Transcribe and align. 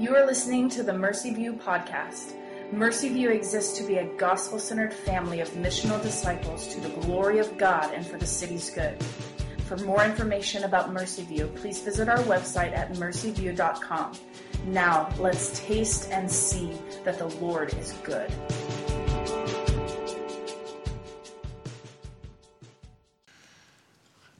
You 0.00 0.16
are 0.16 0.24
listening 0.24 0.70
to 0.70 0.82
the 0.82 0.94
Mercy 0.94 1.34
View 1.34 1.52
podcast. 1.52 2.32
Mercy 2.72 3.10
View 3.10 3.28
exists 3.28 3.76
to 3.76 3.84
be 3.84 3.96
a 3.96 4.06
gospel 4.16 4.58
centered 4.58 4.94
family 4.94 5.40
of 5.40 5.50
missional 5.50 6.00
disciples 6.00 6.66
to 6.68 6.80
the 6.80 6.88
glory 7.02 7.38
of 7.38 7.58
God 7.58 7.92
and 7.92 8.06
for 8.06 8.16
the 8.16 8.24
city's 8.24 8.70
good. 8.70 8.96
For 9.66 9.76
more 9.76 10.02
information 10.02 10.64
about 10.64 10.90
Mercy 10.90 11.24
View, 11.24 11.52
please 11.54 11.82
visit 11.82 12.08
our 12.08 12.20
website 12.20 12.74
at 12.74 12.94
mercyview.com. 12.94 14.12
Now, 14.68 15.12
let's 15.18 15.60
taste 15.66 16.10
and 16.10 16.30
see 16.30 16.72
that 17.04 17.18
the 17.18 17.26
Lord 17.26 17.74
is 17.74 17.92
good. 18.02 18.32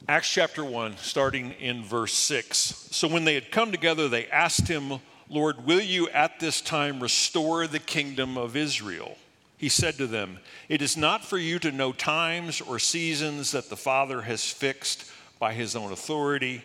Acts 0.08 0.32
chapter 0.32 0.64
1, 0.64 0.96
starting 0.96 1.50
in 1.60 1.84
verse 1.84 2.14
6. 2.14 2.56
So 2.90 3.06
when 3.06 3.24
they 3.24 3.34
had 3.34 3.50
come 3.50 3.70
together, 3.70 4.08
they 4.08 4.26
asked 4.28 4.66
him, 4.66 5.00
Lord, 5.30 5.64
will 5.64 5.80
you 5.80 6.08
at 6.08 6.40
this 6.40 6.60
time 6.60 7.00
restore 7.00 7.68
the 7.68 7.78
kingdom 7.78 8.36
of 8.36 8.56
Israel? 8.56 9.16
He 9.56 9.68
said 9.68 9.96
to 9.98 10.08
them, 10.08 10.40
It 10.68 10.82
is 10.82 10.96
not 10.96 11.24
for 11.24 11.38
you 11.38 11.60
to 11.60 11.70
know 11.70 11.92
times 11.92 12.60
or 12.60 12.80
seasons 12.80 13.52
that 13.52 13.70
the 13.70 13.76
Father 13.76 14.22
has 14.22 14.50
fixed 14.50 15.08
by 15.38 15.52
his 15.52 15.76
own 15.76 15.92
authority. 15.92 16.64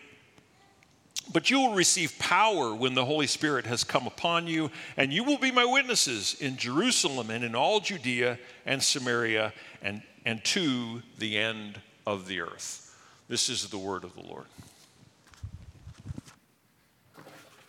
But 1.32 1.52
you 1.52 1.60
will 1.60 1.76
receive 1.76 2.18
power 2.18 2.74
when 2.74 2.96
the 2.96 3.06
Holy 3.06 3.28
Spirit 3.28 3.68
has 3.68 3.84
come 3.84 4.08
upon 4.08 4.48
you, 4.48 4.72
and 4.98 5.14
you 5.14 5.24
will 5.24 5.38
be 5.38 5.52
my 5.52 5.66
witnesses 5.66 6.36
in 6.40 6.58
Jerusalem 6.58 7.30
and 7.30 7.44
in 7.44 7.54
all 7.54 7.80
Judea 7.80 8.40
and 8.66 8.82
Samaria 8.82 9.54
and, 9.84 10.02
and 10.26 10.44
to 10.46 11.04
the 11.20 11.38
end 11.38 11.80
of 12.08 12.28
the 12.28 12.42
earth. 12.42 12.96
This 13.28 13.48
is 13.48 13.70
the 13.70 13.78
word 13.78 14.04
of 14.04 14.16
the 14.16 14.22
Lord. 14.22 14.46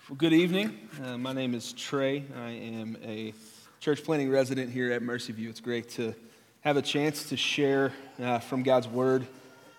Well, 0.08 0.16
good 0.16 0.34
evening. 0.34 0.88
Uh, 1.04 1.18
my 1.18 1.32
name 1.32 1.52
is 1.52 1.72
Trey. 1.72 2.22
I 2.36 2.50
am 2.50 2.96
a 3.04 3.34
church 3.80 4.04
planting 4.04 4.30
resident 4.30 4.70
here 4.70 4.92
at 4.92 5.02
Mercy 5.02 5.32
View. 5.32 5.48
It's 5.50 5.58
great 5.58 5.88
to 5.94 6.14
have 6.60 6.76
a 6.76 6.82
chance 6.82 7.28
to 7.30 7.36
share 7.36 7.92
uh, 8.22 8.38
from 8.38 8.62
God's 8.62 8.86
word 8.86 9.26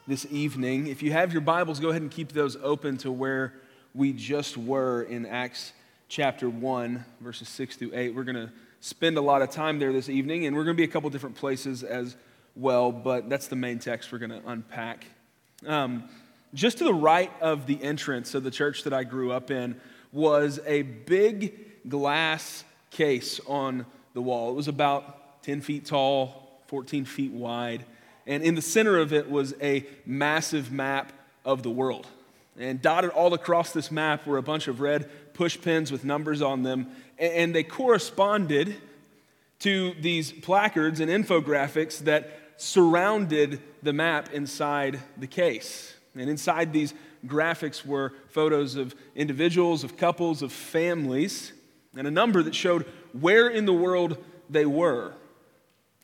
this 0.06 0.28
evening. 0.30 0.88
If 0.88 1.02
you 1.02 1.14
have 1.14 1.32
your 1.32 1.40
Bibles, 1.40 1.80
go 1.80 1.92
ahead 1.92 2.02
and 2.02 2.12
keep 2.12 2.34
those 2.34 2.58
open 2.62 2.98
to 2.98 3.12
where 3.12 3.54
we 3.96 4.12
just 4.12 4.58
were 4.58 5.04
in 5.04 5.26
Acts 5.26 5.72
chapter 6.10 6.50
1, 6.50 7.06
verses 7.22 7.48
6 7.48 7.78
through 7.78 7.92
8. 7.94 8.14
We're 8.14 8.26
going 8.26 8.36
to 8.36 8.52
spend 8.82 9.18
a 9.18 9.22
lot 9.22 9.42
of 9.42 9.50
time 9.50 9.80
there 9.80 9.94
this 9.94 10.10
evening, 10.10 10.46
and 10.46 10.58
we're 10.58 10.66
going 10.66 10.76
to 10.76 10.82
be 10.82 10.84
a 10.84 10.92
couple 10.92 11.10
different 11.10 11.38
places 11.38 11.84
as 11.84 12.18
well, 12.54 12.92
but 12.92 13.30
that's 13.30 13.48
the 13.48 13.56
main 13.56 13.80
text 13.80 14.12
we're 14.12 14.18
going 14.18 14.32
to 14.32 14.46
unpack 14.46 15.06
um, 15.66 16.04
just 16.54 16.80
to 16.80 16.84
the 16.84 16.94
right 16.94 17.32
of 17.40 17.66
the 17.66 17.82
entrance 17.82 18.36
of 18.36 18.44
the 18.44 18.52
church 18.52 18.84
that 18.84 18.94
I 18.94 19.06
grew 19.06 19.32
up 19.32 19.52
in 19.52 19.80
was 20.12 20.60
a 20.66 20.82
big 20.82 21.90
glass 21.90 22.64
case 22.92 23.40
on 23.48 23.86
the 24.14 24.22
wall. 24.22 24.52
It 24.52 24.56
was 24.56 24.68
about 24.68 25.44
10 25.44 25.62
feet 25.62 25.86
tall, 25.86 26.62
14 26.68 27.06
feet 27.06 27.32
wide, 27.32 27.86
and 28.26 28.44
in 28.44 28.56
the 28.56 28.62
center 28.62 28.98
of 28.98 29.14
it 29.14 29.30
was 29.30 29.54
a 29.62 29.86
massive 30.06 30.72
map 30.72 31.14
of 31.46 31.64
the 31.64 31.70
world. 31.70 32.08
And 32.60 32.82
dotted 32.82 33.12
all 33.12 33.34
across 33.34 33.72
this 33.72 33.92
map 33.92 34.26
were 34.26 34.38
a 34.38 34.44
bunch 34.44 34.68
of 34.68 34.82
red 34.82 35.10
push 35.34 35.60
pins 35.62 35.92
with 35.92 36.04
numbers 36.04 36.42
on 36.42 36.64
them, 36.64 36.90
and 37.18 37.54
they 37.54 37.64
corresponded 37.64 38.76
to 39.60 39.94
these 40.02 40.32
placards 40.32 41.00
and 41.00 41.10
infographics 41.10 42.00
that 42.00 42.40
surrounded 42.58 43.62
the 43.84 43.94
map 43.94 44.34
inside 44.34 45.00
the 45.18 45.28
case. 45.28 45.94
And 46.16 46.30
inside 46.30 46.74
these 46.74 46.94
graphics 47.26 47.86
were 47.86 48.14
photos 48.30 48.76
of 48.76 48.96
individuals, 49.16 49.84
of 49.84 49.98
couples, 49.98 50.42
of 50.42 50.52
families, 50.52 51.54
and 51.98 52.08
a 52.08 52.12
number 52.12 52.44
that 52.44 52.56
showed 52.56 52.84
where 53.14 53.50
in 53.50 53.66
the 53.66 53.74
world 53.74 54.18
they 54.50 54.66
were. 54.66 55.14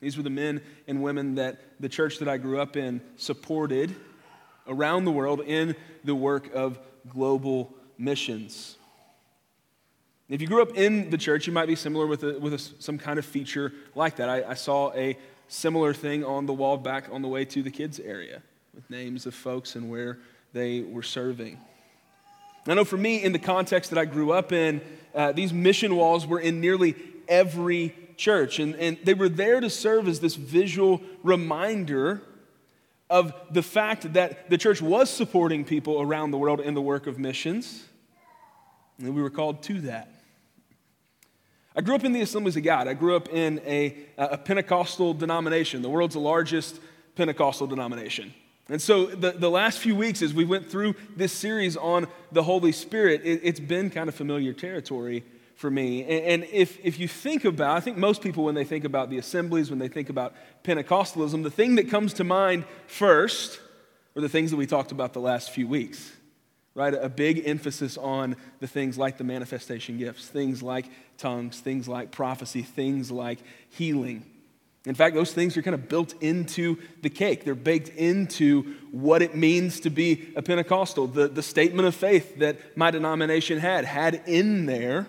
These 0.00 0.16
were 0.16 0.22
the 0.22 0.30
men 0.30 0.60
and 0.86 1.02
women 1.02 1.36
that 1.36 1.60
the 1.80 1.88
church 1.88 2.18
that 2.18 2.28
I 2.28 2.36
grew 2.36 2.60
up 2.60 2.76
in 2.76 3.00
supported 3.16 3.94
around 4.66 5.04
the 5.04 5.12
world 5.12 5.40
in 5.40 5.76
the 6.04 6.14
work 6.14 6.52
of 6.54 6.78
global 7.08 7.74
missions. 7.98 8.76
If 10.28 10.40
you 10.40 10.46
grew 10.46 10.62
up 10.62 10.76
in 10.76 11.10
the 11.10 11.18
church, 11.18 11.46
you 11.46 11.52
might 11.52 11.66
be 11.66 11.76
similar 11.76 12.06
with, 12.06 12.24
a, 12.24 12.38
with 12.38 12.54
a, 12.54 12.58
some 12.58 12.98
kind 12.98 13.18
of 13.18 13.26
feature 13.26 13.72
like 13.94 14.16
that. 14.16 14.28
I, 14.28 14.50
I 14.50 14.54
saw 14.54 14.92
a 14.94 15.18
similar 15.48 15.92
thing 15.92 16.24
on 16.24 16.46
the 16.46 16.52
wall 16.52 16.78
back 16.78 17.08
on 17.10 17.22
the 17.22 17.28
way 17.28 17.44
to 17.44 17.62
the 17.62 17.70
kids' 17.70 18.00
area 18.00 18.42
with 18.74 18.88
names 18.90 19.26
of 19.26 19.34
folks 19.34 19.76
and 19.76 19.90
where 19.90 20.18
they 20.54 20.80
were 20.80 21.02
serving. 21.02 21.58
I 22.66 22.72
know 22.72 22.84
for 22.84 22.96
me, 22.96 23.22
in 23.22 23.32
the 23.32 23.38
context 23.38 23.90
that 23.90 23.98
I 23.98 24.06
grew 24.06 24.32
up 24.32 24.52
in, 24.52 24.80
uh, 25.14 25.32
these 25.32 25.52
mission 25.52 25.96
walls 25.96 26.26
were 26.26 26.40
in 26.40 26.60
nearly 26.60 26.94
every 27.28 27.94
church, 28.16 28.58
and, 28.60 28.74
and 28.76 28.96
they 29.04 29.12
were 29.12 29.28
there 29.28 29.60
to 29.60 29.68
serve 29.68 30.08
as 30.08 30.20
this 30.20 30.36
visual 30.36 31.02
reminder 31.22 32.22
of 33.10 33.34
the 33.50 33.62
fact 33.62 34.14
that 34.14 34.48
the 34.48 34.56
church 34.56 34.80
was 34.80 35.10
supporting 35.10 35.64
people 35.64 36.00
around 36.00 36.30
the 36.30 36.38
world 36.38 36.60
in 36.60 36.72
the 36.72 36.80
work 36.80 37.06
of 37.06 37.18
missions, 37.18 37.84
and 38.98 39.14
we 39.14 39.20
were 39.20 39.30
called 39.30 39.62
to 39.64 39.80
that. 39.82 40.08
I 41.76 41.80
grew 41.80 41.96
up 41.96 42.04
in 42.04 42.12
the 42.12 42.20
Assemblies 42.20 42.56
of 42.56 42.62
God. 42.62 42.86
I 42.86 42.94
grew 42.94 43.16
up 43.16 43.28
in 43.28 43.60
a, 43.66 43.96
a 44.16 44.38
Pentecostal 44.38 45.12
denomination, 45.12 45.82
the 45.82 45.90
world's 45.90 46.14
largest 46.14 46.78
Pentecostal 47.16 47.66
denomination. 47.66 48.32
And 48.68 48.80
so, 48.80 49.06
the, 49.06 49.32
the 49.32 49.50
last 49.50 49.78
few 49.78 49.94
weeks, 49.94 50.22
as 50.22 50.32
we 50.32 50.44
went 50.44 50.70
through 50.70 50.94
this 51.16 51.32
series 51.32 51.76
on 51.76 52.06
the 52.32 52.42
Holy 52.42 52.72
Spirit, 52.72 53.20
it, 53.24 53.44
has 53.44 53.60
been 53.60 53.90
kind 53.90 54.08
of 54.08 54.14
familiar 54.14 54.52
territory 54.54 55.22
for 55.54 55.70
me. 55.70 56.02
And, 56.02 56.42
and 56.42 56.44
if, 56.50 56.78
if 56.82 56.98
you 56.98 57.06
think 57.06 57.44
about, 57.44 57.76
I 57.76 57.80
think 57.80 57.98
most 57.98 58.22
people, 58.22 58.44
when 58.44 58.54
they 58.54 58.64
think 58.64 58.84
about 58.84 59.10
the 59.10 59.18
assemblies, 59.18 59.68
when 59.68 59.78
they 59.78 59.88
think 59.88 60.08
about 60.08 60.34
Pentecostalism, 60.64 61.42
the 61.42 61.50
thing 61.50 61.74
that 61.74 61.90
comes 61.90 62.14
to 62.14 62.24
mind 62.24 62.64
first 62.86 63.60
are 64.16 64.22
the 64.22 64.28
things 64.28 64.50
that 64.50 64.56
we 64.56 64.66
talked 64.66 64.92
about 64.92 65.12
the 65.12 65.20
last 65.20 65.50
few 65.50 65.68
weeks 65.68 66.12
right? 66.74 66.92
A 66.92 67.08
big 67.08 67.46
emphasis 67.46 67.96
on 67.96 68.36
the 68.60 68.66
things 68.66 68.98
like 68.98 69.16
the 69.16 69.24
manifestation 69.24 69.96
gifts, 69.96 70.26
things 70.26 70.62
like 70.62 70.86
tongues, 71.18 71.60
things 71.60 71.86
like 71.86 72.10
prophecy, 72.10 72.62
things 72.62 73.10
like 73.10 73.38
healing. 73.70 74.24
In 74.86 74.94
fact, 74.94 75.14
those 75.14 75.32
things 75.32 75.56
are 75.56 75.62
kind 75.62 75.74
of 75.74 75.88
built 75.88 76.14
into 76.20 76.76
the 77.00 77.08
cake. 77.08 77.44
They're 77.44 77.54
baked 77.54 77.88
into 77.88 78.74
what 78.90 79.22
it 79.22 79.34
means 79.34 79.80
to 79.80 79.90
be 79.90 80.28
a 80.36 80.42
Pentecostal. 80.42 81.06
The, 81.06 81.26
the 81.26 81.42
statement 81.42 81.88
of 81.88 81.94
faith 81.94 82.38
that 82.38 82.76
my 82.76 82.90
denomination 82.90 83.58
had 83.58 83.86
had 83.86 84.22
in 84.26 84.66
there 84.66 85.08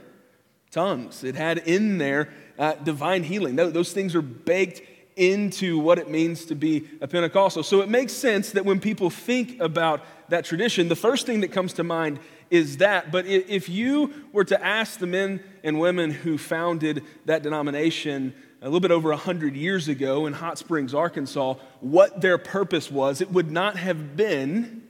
tongues, 0.72 1.24
it 1.24 1.36
had 1.36 1.58
in 1.60 1.98
there 1.98 2.30
uh, 2.58 2.74
divine 2.76 3.24
healing. 3.24 3.56
Those, 3.56 3.74
those 3.74 3.94
things 3.94 4.16
are 4.16 4.22
baked 4.22 4.82
into 5.18 5.80
what 5.80 6.00
it 6.00 6.10
means 6.10 6.46
to 6.46 6.56
be 6.56 6.88
a 7.02 7.08
Pentecostal. 7.08 7.64
So 7.64 7.82
it 7.82 7.90
makes 7.90 8.14
sense 8.14 8.52
that 8.52 8.66
when 8.66 8.80
people 8.80 9.10
think 9.10 9.60
about 9.60 10.04
that 10.30 10.46
tradition, 10.46 10.90
the 10.90 10.96
first 10.96 11.26
thing 11.26 11.42
that 11.42 11.52
comes 11.52 11.74
to 11.74 11.84
mind 11.84 12.20
is 12.50 12.78
that. 12.78 13.12
But 13.12 13.26
if 13.26 13.70
you 13.70 14.14
were 14.32 14.44
to 14.46 14.66
ask 14.66 15.00
the 15.00 15.08
men 15.08 15.42
and 15.64 15.80
women 15.80 16.12
who 16.12 16.38
founded 16.38 17.04
that 17.26 17.44
denomination 17.44 18.34
a 18.66 18.68
little 18.68 18.80
bit 18.80 18.90
over 18.90 19.10
100 19.10 19.56
years 19.56 19.88
ago 19.88 20.26
in 20.26 20.34
Hot 20.34 20.58
Springs, 20.58 20.96
Arkansas, 20.96 21.54
what 21.82 22.20
their 22.22 22.40
purpose 22.40 22.90
was, 22.90 23.22
it 23.22 23.32
would 23.32 23.52
not 23.52 23.78
have 23.78 24.18
been 24.18 24.82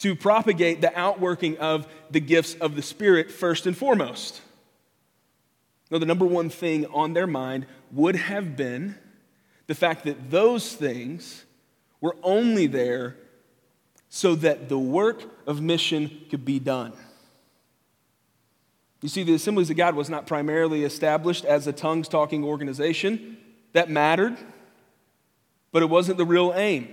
to 0.00 0.16
propagate 0.16 0.80
the 0.80 0.92
outworking 0.98 1.56
of 1.58 1.86
the 2.10 2.18
gifts 2.18 2.54
of 2.54 2.74
the 2.74 2.82
Spirit 2.82 3.30
first 3.30 3.66
and 3.66 3.78
foremost. 3.78 4.42
No, 5.92 5.98
the 5.98 6.06
number 6.06 6.26
one 6.26 6.50
thing 6.50 6.84
on 6.86 7.12
their 7.12 7.28
mind 7.28 7.66
would 7.92 8.16
have 8.16 8.56
been 8.56 8.96
the 9.68 9.76
fact 9.76 10.04
that 10.04 10.32
those 10.32 10.72
things 10.72 11.44
were 12.00 12.16
only 12.24 12.66
there 12.66 13.16
so 14.08 14.34
that 14.34 14.68
the 14.68 14.78
work 14.78 15.22
of 15.46 15.62
mission 15.62 16.10
could 16.28 16.44
be 16.44 16.58
done. 16.58 16.92
You 19.04 19.10
see, 19.10 19.22
the 19.22 19.34
Assemblies 19.34 19.68
of 19.68 19.76
God 19.76 19.96
was 19.96 20.08
not 20.08 20.26
primarily 20.26 20.82
established 20.82 21.44
as 21.44 21.66
a 21.66 21.74
tongues 21.74 22.08
talking 22.08 22.42
organization. 22.42 23.36
That 23.74 23.90
mattered, 23.90 24.34
but 25.72 25.82
it 25.82 25.90
wasn't 25.90 26.16
the 26.16 26.24
real 26.24 26.54
aim. 26.56 26.88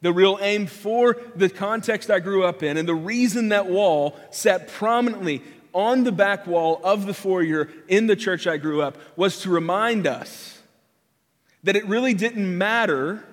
The 0.00 0.12
real 0.12 0.38
aim 0.40 0.68
for 0.68 1.16
the 1.34 1.48
context 1.48 2.12
I 2.12 2.20
grew 2.20 2.44
up 2.44 2.62
in, 2.62 2.76
and 2.76 2.88
the 2.88 2.94
reason 2.94 3.48
that 3.48 3.66
wall 3.66 4.16
sat 4.30 4.68
prominently 4.68 5.42
on 5.74 6.04
the 6.04 6.12
back 6.12 6.46
wall 6.46 6.80
of 6.84 7.06
the 7.06 7.14
foyer 7.14 7.68
in 7.88 8.06
the 8.06 8.14
church 8.14 8.46
I 8.46 8.56
grew 8.56 8.80
up, 8.80 8.96
was 9.16 9.40
to 9.40 9.50
remind 9.50 10.06
us 10.06 10.62
that 11.64 11.74
it 11.74 11.84
really 11.88 12.14
didn't 12.14 12.56
matter 12.56 13.24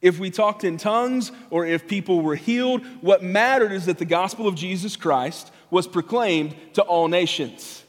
if 0.00 0.18
we 0.18 0.30
talked 0.30 0.64
in 0.64 0.78
tongues 0.78 1.30
or 1.50 1.66
if 1.66 1.86
people 1.86 2.22
were 2.22 2.36
healed. 2.36 2.86
What 3.02 3.22
mattered 3.22 3.72
is 3.72 3.84
that 3.84 3.98
the 3.98 4.06
gospel 4.06 4.48
of 4.48 4.54
Jesus 4.54 4.96
Christ 4.96 5.52
was 5.70 5.86
proclaimed 5.86 6.54
to 6.74 6.82
all 6.82 7.08
nations. 7.08 7.82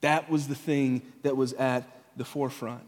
That 0.00 0.30
was 0.30 0.48
the 0.48 0.54
thing 0.54 1.02
that 1.22 1.36
was 1.36 1.52
at 1.54 1.84
the 2.16 2.24
forefront. 2.24 2.82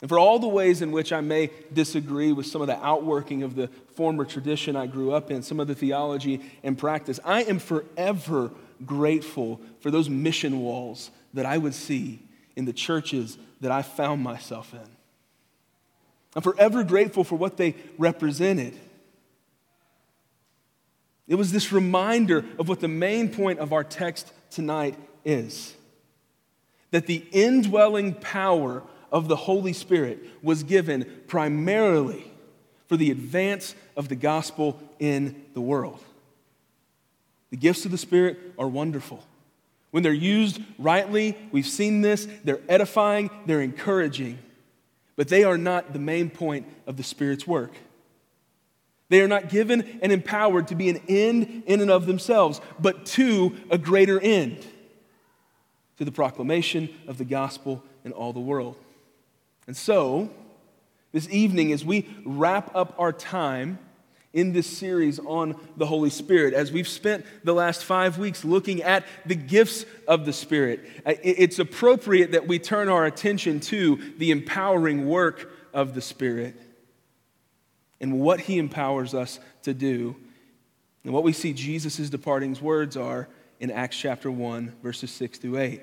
And 0.00 0.08
for 0.08 0.18
all 0.18 0.38
the 0.38 0.48
ways 0.48 0.80
in 0.80 0.92
which 0.92 1.12
I 1.12 1.20
may 1.20 1.50
disagree 1.72 2.32
with 2.32 2.46
some 2.46 2.60
of 2.60 2.68
the 2.68 2.78
outworking 2.84 3.42
of 3.42 3.56
the 3.56 3.68
former 3.94 4.24
tradition 4.24 4.76
I 4.76 4.86
grew 4.86 5.12
up 5.12 5.30
in, 5.30 5.42
some 5.42 5.58
of 5.58 5.66
the 5.66 5.74
theology 5.74 6.40
and 6.62 6.78
practice, 6.78 7.18
I 7.24 7.42
am 7.42 7.58
forever 7.58 8.52
grateful 8.86 9.60
for 9.80 9.90
those 9.90 10.08
mission 10.08 10.60
walls 10.60 11.10
that 11.34 11.46
I 11.46 11.58
would 11.58 11.74
see 11.74 12.20
in 12.54 12.64
the 12.64 12.72
churches 12.72 13.38
that 13.60 13.72
I 13.72 13.82
found 13.82 14.22
myself 14.22 14.72
in. 14.72 14.88
I'm 16.36 16.42
forever 16.42 16.84
grateful 16.84 17.24
for 17.24 17.36
what 17.36 17.56
they 17.56 17.74
represented. 17.96 18.78
It 21.28 21.34
was 21.34 21.52
this 21.52 21.72
reminder 21.72 22.44
of 22.58 22.68
what 22.68 22.80
the 22.80 22.88
main 22.88 23.28
point 23.28 23.58
of 23.58 23.72
our 23.72 23.84
text 23.84 24.32
tonight 24.50 24.96
is 25.24 25.74
that 26.90 27.06
the 27.06 27.24
indwelling 27.32 28.14
power 28.14 28.82
of 29.12 29.28
the 29.28 29.36
Holy 29.36 29.74
Spirit 29.74 30.18
was 30.42 30.62
given 30.62 31.04
primarily 31.26 32.32
for 32.86 32.96
the 32.96 33.10
advance 33.10 33.74
of 33.94 34.08
the 34.08 34.16
gospel 34.16 34.80
in 34.98 35.44
the 35.52 35.60
world. 35.60 36.02
The 37.50 37.58
gifts 37.58 37.84
of 37.84 37.90
the 37.90 37.98
Spirit 37.98 38.38
are 38.58 38.68
wonderful. 38.68 39.22
When 39.90 40.02
they're 40.02 40.12
used 40.12 40.60
rightly, 40.78 41.36
we've 41.52 41.66
seen 41.66 42.00
this, 42.00 42.26
they're 42.44 42.60
edifying, 42.68 43.30
they're 43.46 43.62
encouraging, 43.62 44.38
but 45.16 45.28
they 45.28 45.44
are 45.44 45.58
not 45.58 45.92
the 45.92 45.98
main 45.98 46.30
point 46.30 46.66
of 46.86 46.96
the 46.96 47.02
Spirit's 47.02 47.46
work. 47.46 47.72
They 49.08 49.22
are 49.22 49.28
not 49.28 49.48
given 49.48 49.98
and 50.02 50.12
empowered 50.12 50.68
to 50.68 50.74
be 50.74 50.90
an 50.90 51.00
end 51.08 51.62
in 51.66 51.80
and 51.80 51.90
of 51.90 52.06
themselves, 52.06 52.60
but 52.78 53.06
to 53.06 53.56
a 53.70 53.78
greater 53.78 54.20
end, 54.20 54.66
to 55.96 56.04
the 56.04 56.12
proclamation 56.12 56.90
of 57.06 57.18
the 57.18 57.24
gospel 57.24 57.82
in 58.04 58.12
all 58.12 58.32
the 58.32 58.40
world. 58.40 58.76
And 59.66 59.76
so, 59.76 60.30
this 61.12 61.28
evening, 61.30 61.72
as 61.72 61.84
we 61.84 62.08
wrap 62.24 62.74
up 62.74 62.94
our 62.98 63.12
time 63.12 63.78
in 64.34 64.52
this 64.52 64.66
series 64.66 65.18
on 65.18 65.58
the 65.78 65.86
Holy 65.86 66.10
Spirit, 66.10 66.52
as 66.52 66.70
we've 66.70 66.86
spent 66.86 67.24
the 67.44 67.54
last 67.54 67.84
five 67.84 68.18
weeks 68.18 68.44
looking 68.44 68.82
at 68.82 69.04
the 69.24 69.34
gifts 69.34 69.86
of 70.06 70.26
the 70.26 70.34
Spirit, 70.34 70.84
uh, 71.06 71.14
it's 71.22 71.58
appropriate 71.58 72.32
that 72.32 72.46
we 72.46 72.58
turn 72.58 72.90
our 72.90 73.06
attention 73.06 73.58
to 73.60 73.98
the 74.18 74.30
empowering 74.30 75.08
work 75.08 75.50
of 75.72 75.94
the 75.94 76.02
Spirit 76.02 76.60
and 78.00 78.20
what 78.20 78.40
He 78.40 78.58
empowers 78.58 79.14
us 79.14 79.40
to 79.62 79.74
do. 79.74 80.16
And 81.04 81.12
what 81.12 81.24
we 81.24 81.32
see 81.32 81.52
Jesus' 81.52 82.10
departing's 82.10 82.60
words 82.60 82.96
are 82.96 83.28
in 83.60 83.70
Acts 83.70 83.96
chapter 83.96 84.30
1, 84.30 84.74
verses 84.82 85.10
6 85.10 85.38
through 85.38 85.58
8. 85.58 85.80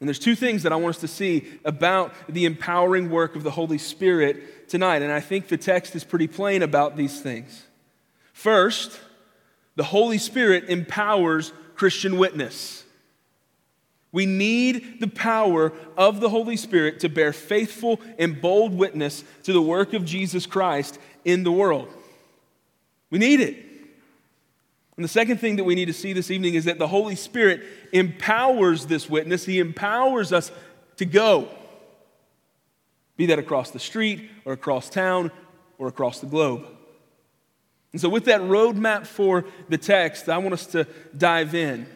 And 0.00 0.08
there's 0.08 0.18
two 0.18 0.36
things 0.36 0.62
that 0.62 0.72
I 0.72 0.76
want 0.76 0.94
us 0.94 1.00
to 1.00 1.08
see 1.08 1.58
about 1.64 2.14
the 2.28 2.44
empowering 2.44 3.10
work 3.10 3.34
of 3.34 3.42
the 3.42 3.50
Holy 3.50 3.78
Spirit 3.78 4.68
tonight. 4.68 5.02
And 5.02 5.10
I 5.10 5.20
think 5.20 5.48
the 5.48 5.56
text 5.56 5.96
is 5.96 6.04
pretty 6.04 6.28
plain 6.28 6.62
about 6.62 6.96
these 6.96 7.20
things. 7.20 7.64
First, 8.32 9.00
the 9.74 9.84
Holy 9.84 10.18
Spirit 10.18 10.64
empowers 10.68 11.52
Christian 11.74 12.16
witness. 12.16 12.84
We 14.10 14.24
need 14.24 15.00
the 15.00 15.08
power 15.08 15.72
of 15.96 16.20
the 16.20 16.30
Holy 16.30 16.56
Spirit 16.56 17.00
to 17.00 17.08
bear 17.08 17.32
faithful 17.32 18.00
and 18.18 18.40
bold 18.40 18.74
witness 18.74 19.22
to 19.42 19.52
the 19.52 19.60
work 19.60 19.92
of 19.92 20.04
Jesus 20.04 20.46
Christ 20.46 20.98
in 21.24 21.42
the 21.42 21.52
world. 21.52 21.88
We 23.10 23.18
need 23.18 23.40
it. 23.40 23.64
And 24.96 25.04
the 25.04 25.08
second 25.08 25.38
thing 25.38 25.56
that 25.56 25.64
we 25.64 25.74
need 25.74 25.86
to 25.86 25.92
see 25.92 26.12
this 26.12 26.30
evening 26.30 26.54
is 26.54 26.64
that 26.64 26.78
the 26.78 26.88
Holy 26.88 27.14
Spirit 27.14 27.62
empowers 27.92 28.86
this 28.86 29.08
witness. 29.08 29.44
He 29.44 29.60
empowers 29.60 30.32
us 30.32 30.50
to 30.96 31.04
go, 31.04 31.48
be 33.16 33.26
that 33.26 33.38
across 33.38 33.70
the 33.70 33.78
street 33.78 34.30
or 34.44 34.54
across 34.54 34.90
town 34.90 35.30
or 35.78 35.86
across 35.86 36.20
the 36.20 36.26
globe. 36.26 36.66
And 37.92 38.00
so, 38.00 38.08
with 38.08 38.24
that 38.26 38.40
roadmap 38.42 39.06
for 39.06 39.44
the 39.68 39.78
text, 39.78 40.28
I 40.28 40.38
want 40.38 40.52
us 40.52 40.66
to 40.68 40.86
dive 41.16 41.54
in. 41.54 41.86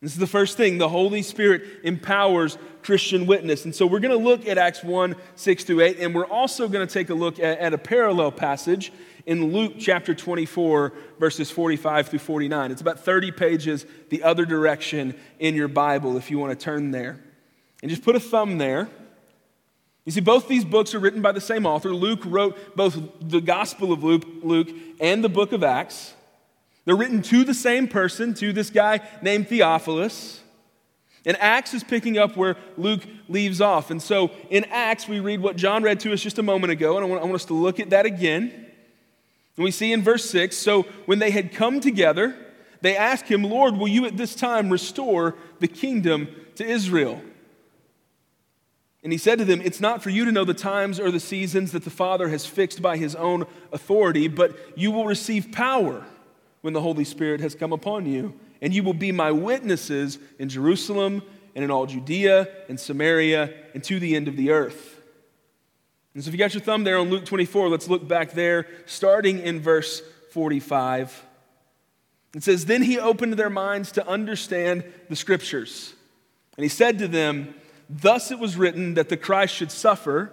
This 0.00 0.12
is 0.12 0.18
the 0.18 0.26
first 0.26 0.56
thing 0.56 0.78
the 0.78 0.88
Holy 0.88 1.20
Spirit 1.20 1.62
empowers 1.84 2.56
Christian 2.82 3.26
witness. 3.26 3.66
And 3.66 3.74
so 3.74 3.86
we're 3.86 4.00
going 4.00 4.18
to 4.18 4.24
look 4.24 4.48
at 4.48 4.56
Acts 4.56 4.82
1 4.82 5.14
6 5.34 5.64
through 5.64 5.82
8, 5.82 5.98
and 6.00 6.14
we're 6.14 6.26
also 6.26 6.68
going 6.68 6.86
to 6.86 6.92
take 6.92 7.10
a 7.10 7.14
look 7.14 7.38
at, 7.38 7.58
at, 7.58 7.74
a 7.74 7.78
parallel 7.78 8.32
passage 8.32 8.92
in 9.26 9.52
Luke 9.52 9.74
chapter 9.78 10.14
24, 10.14 10.94
verses 11.18 11.50
45 11.50 12.08
through 12.08 12.18
49. 12.18 12.70
It's 12.70 12.80
about 12.80 13.00
30 13.00 13.32
pages 13.32 13.84
the 14.08 14.22
other 14.22 14.46
direction 14.46 15.14
in 15.38 15.54
your 15.54 15.68
Bible 15.68 16.16
if 16.16 16.30
you 16.30 16.38
want 16.38 16.58
to 16.58 16.64
turn 16.64 16.92
there. 16.92 17.20
And 17.82 17.90
just 17.90 18.02
put 18.02 18.16
a 18.16 18.20
thumb 18.20 18.56
there. 18.56 18.88
You 20.06 20.12
see, 20.12 20.20
both 20.22 20.48
these 20.48 20.64
books 20.64 20.94
are 20.94 20.98
written 20.98 21.20
by 21.20 21.32
the 21.32 21.42
same 21.42 21.66
author. 21.66 21.94
Luke 21.94 22.22
wrote 22.24 22.74
both 22.74 22.98
the 23.20 23.42
Gospel 23.42 23.92
of 23.92 24.02
Luke, 24.02 24.24
Luke 24.42 24.70
and 24.98 25.22
the 25.22 25.28
book 25.28 25.52
of 25.52 25.62
Acts. 25.62 26.14
They're 26.90 26.96
written 26.96 27.22
to 27.22 27.44
the 27.44 27.54
same 27.54 27.86
person, 27.86 28.34
to 28.34 28.52
this 28.52 28.68
guy 28.68 28.98
named 29.22 29.46
Theophilus. 29.46 30.40
And 31.24 31.36
Acts 31.36 31.72
is 31.72 31.84
picking 31.84 32.18
up 32.18 32.36
where 32.36 32.56
Luke 32.76 33.02
leaves 33.28 33.60
off. 33.60 33.92
And 33.92 34.02
so 34.02 34.32
in 34.50 34.64
Acts, 34.64 35.06
we 35.06 35.20
read 35.20 35.40
what 35.40 35.54
John 35.54 35.84
read 35.84 36.00
to 36.00 36.12
us 36.12 36.20
just 36.20 36.40
a 36.40 36.42
moment 36.42 36.72
ago, 36.72 36.96
and 36.96 37.06
I 37.06 37.08
want, 37.08 37.22
I 37.22 37.26
want 37.26 37.36
us 37.36 37.44
to 37.44 37.54
look 37.54 37.78
at 37.78 37.90
that 37.90 38.06
again. 38.06 38.50
And 39.56 39.64
we 39.64 39.70
see 39.70 39.92
in 39.92 40.02
verse 40.02 40.28
6 40.30 40.56
So 40.56 40.82
when 41.06 41.20
they 41.20 41.30
had 41.30 41.52
come 41.52 41.78
together, 41.78 42.36
they 42.80 42.96
asked 42.96 43.28
him, 43.28 43.44
Lord, 43.44 43.76
will 43.76 43.86
you 43.86 44.04
at 44.06 44.16
this 44.16 44.34
time 44.34 44.68
restore 44.68 45.36
the 45.60 45.68
kingdom 45.68 46.26
to 46.56 46.66
Israel? 46.66 47.22
And 49.04 49.12
he 49.12 49.18
said 49.18 49.38
to 49.38 49.44
them, 49.44 49.60
It's 49.60 49.80
not 49.80 50.02
for 50.02 50.10
you 50.10 50.24
to 50.24 50.32
know 50.32 50.44
the 50.44 50.54
times 50.54 50.98
or 50.98 51.12
the 51.12 51.20
seasons 51.20 51.70
that 51.70 51.84
the 51.84 51.88
Father 51.88 52.30
has 52.30 52.46
fixed 52.46 52.82
by 52.82 52.96
his 52.96 53.14
own 53.14 53.46
authority, 53.70 54.26
but 54.26 54.58
you 54.76 54.90
will 54.90 55.06
receive 55.06 55.52
power 55.52 56.04
when 56.60 56.74
the 56.74 56.80
Holy 56.80 57.04
Spirit 57.04 57.40
has 57.40 57.54
come 57.54 57.72
upon 57.72 58.06
you, 58.06 58.34
and 58.60 58.74
you 58.74 58.82
will 58.82 58.94
be 58.94 59.12
my 59.12 59.30
witnesses 59.30 60.18
in 60.38 60.48
Jerusalem 60.48 61.22
and 61.54 61.64
in 61.64 61.70
all 61.70 61.86
Judea 61.86 62.48
and 62.68 62.78
Samaria 62.78 63.52
and 63.74 63.82
to 63.84 63.98
the 63.98 64.14
end 64.14 64.28
of 64.28 64.36
the 64.36 64.50
earth. 64.50 65.00
And 66.14 66.22
so, 66.22 66.28
if 66.28 66.34
you 66.34 66.38
got 66.38 66.54
your 66.54 66.62
thumb 66.62 66.84
there 66.84 66.98
on 66.98 67.08
Luke 67.08 67.24
24, 67.24 67.68
let's 67.68 67.88
look 67.88 68.06
back 68.06 68.32
there, 68.32 68.66
starting 68.86 69.38
in 69.38 69.60
verse 69.60 70.02
45. 70.32 71.24
It 72.34 72.42
says, 72.42 72.66
Then 72.66 72.82
he 72.82 72.98
opened 72.98 73.34
their 73.34 73.50
minds 73.50 73.92
to 73.92 74.06
understand 74.06 74.84
the 75.08 75.16
scriptures. 75.16 75.94
And 76.56 76.64
he 76.64 76.68
said 76.68 76.98
to 76.98 77.08
them, 77.08 77.54
Thus 77.88 78.30
it 78.30 78.38
was 78.38 78.56
written 78.56 78.94
that 78.94 79.08
the 79.08 79.16
Christ 79.16 79.54
should 79.54 79.70
suffer 79.70 80.32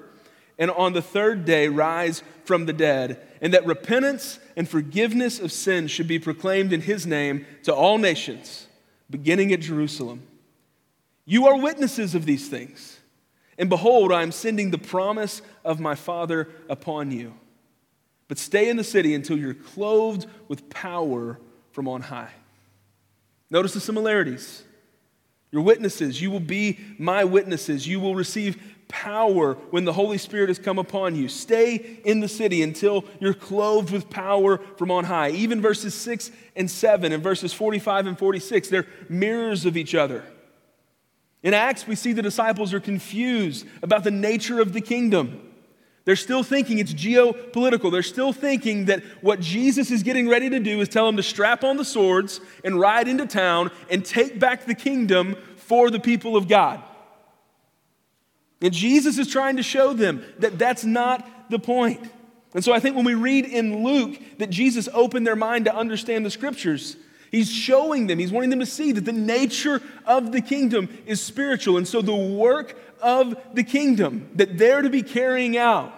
and 0.57 0.71
on 0.71 0.93
the 0.93 1.01
third 1.01 1.45
day 1.45 1.67
rise 1.67 2.23
from 2.45 2.65
the 2.65 2.73
dead, 2.73 3.21
and 3.41 3.53
that 3.53 3.65
repentance 3.65 4.39
and 4.55 4.67
forgiveness 4.67 5.39
of 5.39 5.51
sins 5.51 5.91
should 5.91 6.07
be 6.07 6.19
proclaimed 6.19 6.73
in 6.73 6.81
his 6.81 7.05
name 7.05 7.45
to 7.63 7.73
all 7.73 7.97
nations, 7.97 8.67
beginning 9.09 9.51
at 9.53 9.59
Jerusalem. 9.59 10.23
You 11.25 11.47
are 11.47 11.59
witnesses 11.59 12.15
of 12.15 12.25
these 12.25 12.47
things. 12.47 12.99
And 13.57 13.69
behold, 13.69 14.11
I 14.11 14.21
am 14.21 14.31
sending 14.31 14.71
the 14.71 14.77
promise 14.77 15.41
of 15.65 15.79
my 15.79 15.95
Father 15.95 16.47
upon 16.69 17.11
you. 17.11 17.33
But 18.27 18.37
stay 18.37 18.69
in 18.69 18.77
the 18.77 18.83
city 18.83 19.13
until 19.13 19.37
you're 19.37 19.53
clothed 19.53 20.27
with 20.47 20.69
power 20.69 21.39
from 21.71 21.87
on 21.87 22.01
high. 22.01 22.31
Notice 23.49 23.73
the 23.73 23.79
similarities. 23.79 24.63
You're 25.51 25.61
witnesses. 25.61 26.21
You 26.21 26.29
will 26.29 26.41
be 26.41 26.79
my 26.97 27.23
witnesses. 27.23 27.87
You 27.87 27.99
will 27.99 28.15
receive 28.15 28.61
power 28.87 29.55
when 29.71 29.85
the 29.85 29.93
Holy 29.93 30.17
Spirit 30.17 30.49
has 30.49 30.59
come 30.59 30.79
upon 30.79 31.15
you. 31.15 31.27
Stay 31.27 31.99
in 32.03 32.19
the 32.19 32.27
city 32.27 32.61
until 32.61 33.05
you're 33.19 33.33
clothed 33.33 33.91
with 33.91 34.09
power 34.09 34.59
from 34.77 34.91
on 34.91 35.05
high. 35.05 35.29
Even 35.31 35.61
verses 35.61 35.93
6 35.93 36.31
and 36.55 36.69
7 36.69 37.11
and 37.11 37.21
verses 37.21 37.53
45 37.53 38.07
and 38.07 38.17
46, 38.17 38.69
they're 38.69 38.87
mirrors 39.09 39.65
of 39.65 39.77
each 39.77 39.95
other. 39.95 40.23
In 41.43 41.53
Acts, 41.53 41.87
we 41.87 41.95
see 41.95 42.13
the 42.13 42.21
disciples 42.21 42.73
are 42.73 42.79
confused 42.79 43.65
about 43.81 44.03
the 44.03 44.11
nature 44.11 44.59
of 44.59 44.73
the 44.73 44.81
kingdom. 44.81 45.41
They're 46.05 46.15
still 46.15 46.41
thinking 46.41 46.79
it's 46.79 46.93
geopolitical. 46.93 47.91
They're 47.91 48.01
still 48.01 48.31
thinking 48.31 48.85
that 48.85 49.03
what 49.21 49.41
Jesus 49.41 49.91
is 49.91 50.03
getting 50.03 50.29
ready 50.29 50.49
to 50.49 50.59
do 50.59 50.79
is 50.79 50.87
tell 50.87 51.05
them 51.05 51.17
to 51.17 51.23
strap 51.23 51.65
on 51.65 51.75
the 51.75 51.83
swords 51.83 52.39
and 52.63 52.79
ride 52.79 53.09
into 53.09 53.25
town 53.25 53.71
and 53.89 54.05
take 54.05 54.39
back 54.39 54.65
the 54.65 54.73
kingdom 54.73 55.35
for 55.57 55.91
the 55.91 55.99
people 55.99 56.37
of 56.37 56.47
God. 56.47 56.81
And 58.61 58.73
Jesus 58.73 59.17
is 59.17 59.27
trying 59.27 59.57
to 59.57 59.63
show 59.63 59.93
them 59.93 60.23
that 60.39 60.57
that's 60.57 60.83
not 60.83 61.27
the 61.49 61.59
point. 61.59 62.09
And 62.53 62.63
so 62.63 62.73
I 62.73 62.79
think 62.79 62.95
when 62.95 63.05
we 63.05 63.13
read 63.13 63.45
in 63.45 63.83
Luke 63.83 64.19
that 64.39 64.49
Jesus 64.49 64.89
opened 64.93 65.27
their 65.27 65.35
mind 65.35 65.65
to 65.65 65.75
understand 65.75 66.25
the 66.25 66.31
scriptures, 66.31 66.97
he's 67.29 67.51
showing 67.51 68.07
them, 68.07 68.17
he's 68.19 68.31
wanting 68.31 68.49
them 68.49 68.59
to 68.59 68.65
see 68.65 68.91
that 68.93 69.05
the 69.05 69.11
nature 69.11 69.81
of 70.05 70.31
the 70.31 70.41
kingdom 70.41 70.89
is 71.05 71.21
spiritual. 71.21 71.77
And 71.77 71.87
so 71.87 72.01
the 72.01 72.15
work 72.15 72.75
of 73.01 73.37
the 73.53 73.63
kingdom 73.63 74.29
that 74.35 74.57
they're 74.57 74.81
to 74.81 74.89
be 74.89 75.03
carrying 75.03 75.55
out, 75.55 75.93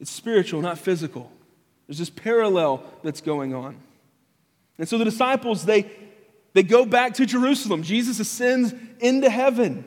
it's 0.00 0.10
spiritual, 0.10 0.62
not 0.62 0.78
physical. 0.78 1.30
There's 1.86 1.98
this 1.98 2.10
parallel 2.10 2.82
that's 3.02 3.20
going 3.20 3.54
on. 3.54 3.76
And 4.78 4.88
so 4.88 4.96
the 4.96 5.04
disciples, 5.04 5.66
they, 5.66 5.90
they 6.54 6.62
go 6.62 6.86
back 6.86 7.14
to 7.14 7.26
Jerusalem. 7.26 7.82
Jesus 7.82 8.18
ascends 8.20 8.72
into 9.00 9.28
heaven. 9.28 9.84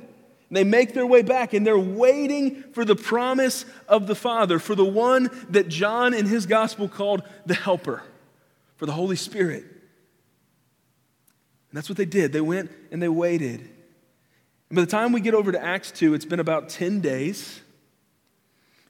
They 0.52 0.64
make 0.64 0.94
their 0.94 1.08
way 1.08 1.22
back 1.22 1.54
and 1.54 1.66
they're 1.66 1.78
waiting 1.78 2.64
for 2.74 2.86
the 2.86 2.96
promise 2.96 3.66
of 3.88 4.08
the 4.08 4.16
Father, 4.16 4.60
for 4.60 4.76
the 4.76 4.86
one 4.86 5.30
that 5.50 5.68
John 5.68 6.14
in 6.14 6.26
his 6.26 6.46
gospel 6.46 6.88
called 6.88 7.24
the 7.46 7.56
Helper, 7.56 8.04
for 8.78 8.86
the 8.86 8.92
Holy 8.92 9.16
Spirit. 9.16 9.64
And 9.64 11.78
that's 11.78 11.90
what 11.90 11.98
they 11.98 12.06
did. 12.06 12.32
They 12.32 12.42
went 12.42 12.72
and 12.92 13.02
they 13.02 13.10
waited. 13.10 13.62
And 14.70 14.76
by 14.76 14.82
the 14.82 14.92
time 14.92 15.12
we 15.12 15.22
get 15.22 15.34
over 15.34 15.52
to 15.52 15.64
Acts 15.64 15.92
2, 15.92 16.14
it's 16.14 16.26
been 16.26 16.40
about 16.40 16.70
10 16.70 17.02
days. 17.02 17.62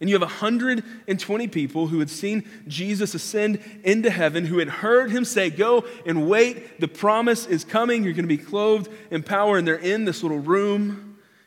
And 0.01 0.09
you 0.09 0.15
have 0.15 0.21
120 0.21 1.47
people 1.47 1.87
who 1.87 1.99
had 1.99 2.09
seen 2.09 2.43
Jesus 2.67 3.15
ascend 3.15 3.61
into 3.85 4.09
heaven, 4.09 4.45
who 4.45 4.59
had 4.59 4.67
heard 4.67 5.09
him 5.09 5.23
say, 5.23 5.49
Go 5.49 5.85
and 6.05 6.27
wait, 6.27 6.81
the 6.81 6.89
promise 6.89 7.45
is 7.45 7.63
coming, 7.63 8.03
you're 8.03 8.11
going 8.11 8.25
to 8.25 8.27
be 8.27 8.37
clothed 8.37 8.91
in 9.09 9.23
power. 9.23 9.57
And 9.57 9.65
they're 9.65 9.75
in 9.75 10.03
this 10.03 10.21
little 10.21 10.39
room 10.39 11.04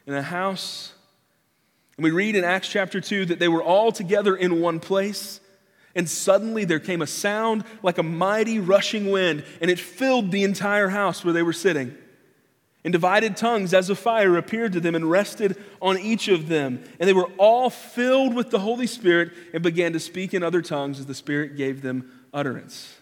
in 0.08 0.14
a 0.14 0.22
house. 0.22 0.92
And 1.96 2.04
we 2.04 2.10
read 2.10 2.34
in 2.34 2.42
Acts 2.42 2.68
chapter 2.68 3.00
2 3.00 3.26
that 3.26 3.38
they 3.38 3.48
were 3.48 3.62
all 3.62 3.92
together 3.92 4.34
in 4.34 4.60
one 4.60 4.80
place. 4.80 5.40
And 5.94 6.08
suddenly 6.08 6.64
there 6.64 6.80
came 6.80 7.02
a 7.02 7.06
sound 7.06 7.64
like 7.82 7.98
a 7.98 8.02
mighty 8.02 8.58
rushing 8.58 9.10
wind, 9.10 9.44
and 9.60 9.70
it 9.70 9.78
filled 9.78 10.30
the 10.30 10.44
entire 10.44 10.88
house 10.88 11.24
where 11.24 11.34
they 11.34 11.42
were 11.42 11.52
sitting. 11.52 11.94
And 12.84 12.92
divided 12.92 13.36
tongues 13.36 13.74
as 13.74 13.90
of 13.90 13.98
fire 13.98 14.36
appeared 14.36 14.72
to 14.72 14.80
them 14.80 14.94
and 14.94 15.10
rested 15.10 15.62
on 15.82 15.98
each 15.98 16.28
of 16.28 16.48
them. 16.48 16.82
And 16.98 17.08
they 17.08 17.12
were 17.12 17.30
all 17.36 17.68
filled 17.68 18.34
with 18.34 18.50
the 18.50 18.60
Holy 18.60 18.86
Spirit 18.86 19.32
and 19.52 19.62
began 19.62 19.92
to 19.92 20.00
speak 20.00 20.32
in 20.32 20.42
other 20.42 20.62
tongues 20.62 21.00
as 21.00 21.06
the 21.06 21.14
Spirit 21.14 21.56
gave 21.56 21.82
them 21.82 22.10
utterance. 22.32 22.94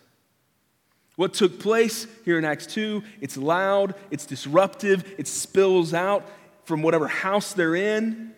What 1.16 1.34
took 1.34 1.60
place 1.60 2.06
here 2.24 2.38
in 2.38 2.44
Acts 2.44 2.66
2, 2.66 3.02
it's 3.20 3.36
loud, 3.36 3.94
it's 4.10 4.26
disruptive, 4.26 5.14
it 5.18 5.28
spills 5.28 5.94
out 5.94 6.26
from 6.66 6.82
whatever 6.82 7.08
house 7.08 7.52
they're 7.54 7.74
in. 7.74 8.32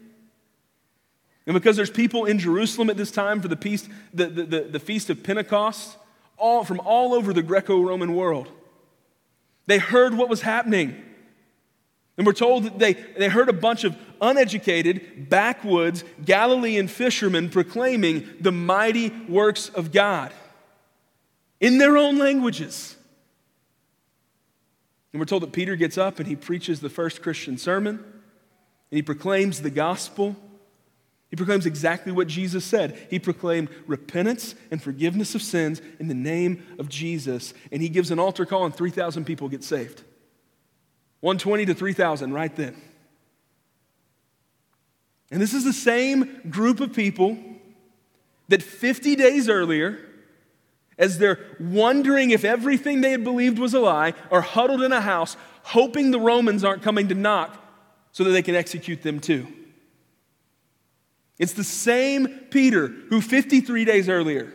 And 1.47 1.54
because 1.54 1.76
there's 1.76 1.90
people 1.90 2.26
in 2.26 2.38
Jerusalem 2.38 2.90
at 2.90 2.97
this 2.97 3.11
time 3.11 3.40
for 3.40 3.49
the 3.49 3.56
feast, 3.56 3.88
the, 4.12 4.26
the, 4.26 4.42
the, 4.44 4.61
the 4.61 4.78
feast 4.78 5.08
of 5.08 5.23
Pentecost, 5.23 5.97
all, 6.37 6.62
from 6.62 6.78
all 6.80 7.14
over 7.14 7.32
the 7.32 7.42
Greco 7.42 7.80
Roman 7.80 8.14
world, 8.14 8.49
they 9.66 9.78
heard 9.78 10.14
what 10.14 10.28
was 10.28 10.42
happening. 10.42 11.02
And 12.18 12.26
we're 12.26 12.35
told 12.35 12.64
that 12.64 12.78
they, 12.78 12.92
they 12.92 13.28
heard 13.28 13.49
a 13.49 13.54
bunch 13.54 13.85
of 13.85 13.97
uneducated, 14.20 15.30
backwoods 15.30 16.04
Galilean 16.25 16.87
fishermen 16.87 17.49
proclaiming 17.49 18.28
the 18.40 18.52
mighty 18.52 19.08
works 19.28 19.70
of 19.70 19.90
God 19.90 20.32
in 21.61 21.78
their 21.78 21.97
own 21.97 22.18
languages. 22.18 22.97
And 25.12 25.20
we're 25.20 25.26
told 25.26 25.42
that 25.44 25.52
Peter 25.52 25.76
gets 25.76 25.97
up 25.97 26.18
and 26.18 26.28
he 26.28 26.37
preaches 26.37 26.80
the 26.80 26.90
first 26.90 27.23
Christian 27.23 27.56
sermon, 27.56 28.04
he 28.90 29.02
proclaims 29.02 29.61
the 29.61 29.71
gospel. 29.71 30.37
He 31.30 31.37
proclaims 31.37 31.66
exactly 31.66 32.11
what 32.11 32.26
Jesus 32.26 32.64
said. 32.64 32.99
He 33.11 33.18
proclaimed 33.18 33.68
repentance 33.87 34.54
and 34.71 34.83
forgiveness 34.83 35.35
of 35.35 35.42
sins 35.42 35.83
in 35.99 36.09
the 36.09 36.14
name 36.14 36.66
of 36.78 36.88
Jesus. 36.88 37.52
And 37.71 37.83
he 37.83 37.90
gives 37.90 38.11
an 38.11 38.18
altar 38.18 38.47
call, 38.47 38.64
and 38.64 38.75
3,000 38.75 39.25
people 39.25 39.49
get 39.49 39.62
saved. 39.62 40.02
120 41.21 41.66
to 41.66 41.75
3,000 41.75 42.33
right 42.33 42.54
then. 42.57 42.80
And 45.30 45.42
this 45.42 45.52
is 45.52 45.64
the 45.64 45.73
same 45.75 46.40
group 46.49 46.80
of 46.80 46.95
people 46.95 47.37
that 48.49 48.62
50 48.62 49.14
days 49.16 49.50
earlier, 49.50 49.99
as 50.97 51.18
they're 51.18 51.40
wondering 51.61 52.30
if 52.30 52.47
everything 52.47 53.02
they 53.02 53.11
had 53.11 53.25
believed 53.25 53.59
was 53.59 53.75
a 53.75 53.80
lie, 53.80 54.14
are 54.30 54.40
huddled 54.40 54.83
in 54.83 54.92
a 54.92 55.02
house 55.02 55.37
hoping 55.64 56.11
the 56.11 56.21
Romans 56.21 56.64
aren't 56.64 56.83
coming 56.83 57.09
to 57.09 57.14
knock 57.14 57.67
so 58.12 58.24
that 58.24 58.30
they 58.30 58.42
can 58.42 58.54
execute 58.54 59.02
them 59.02 59.20
too. 59.20 59.46
It's 61.38 61.52
the 61.52 61.64
same 61.64 62.28
Peter 62.50 62.88
who 62.88 63.20
53 63.20 63.84
days 63.84 64.08
earlier 64.08 64.52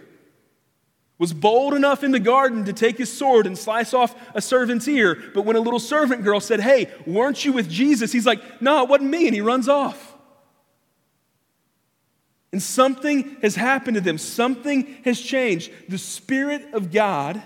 was 1.18 1.32
bold 1.34 1.74
enough 1.74 2.04
in 2.04 2.12
the 2.12 2.20
garden 2.20 2.66
to 2.66 2.74
take 2.74 2.98
his 2.98 3.12
sword 3.12 3.48
and 3.48 3.58
slice 3.58 3.94
off 3.94 4.14
a 4.36 4.42
servant's 4.42 4.88
ear. 4.88 5.16
But 5.34 5.46
when 5.46 5.56
a 5.56 5.62
little 5.62 5.80
servant 5.80 6.24
girl 6.24 6.40
said, 6.40 6.60
Hey, 6.60 6.92
weren't 7.06 7.46
you 7.46 7.54
with 7.54 7.70
Jesus? 7.70 8.12
He's 8.12 8.26
like, 8.26 8.62
No, 8.62 8.84
it 8.84 8.90
wasn't 8.90 9.12
me. 9.12 9.28
And 9.28 9.36
he 9.36 9.42
runs 9.42 9.70
off. 9.70 10.14
And 12.52 12.62
something 12.62 13.38
has 13.42 13.56
happened 13.56 13.96
to 13.96 14.02
them, 14.02 14.18
something 14.18 14.98
has 15.06 15.20
changed. 15.20 15.72
The 15.88 15.98
Spirit 15.98 16.74
of 16.74 16.92
God 16.92 17.42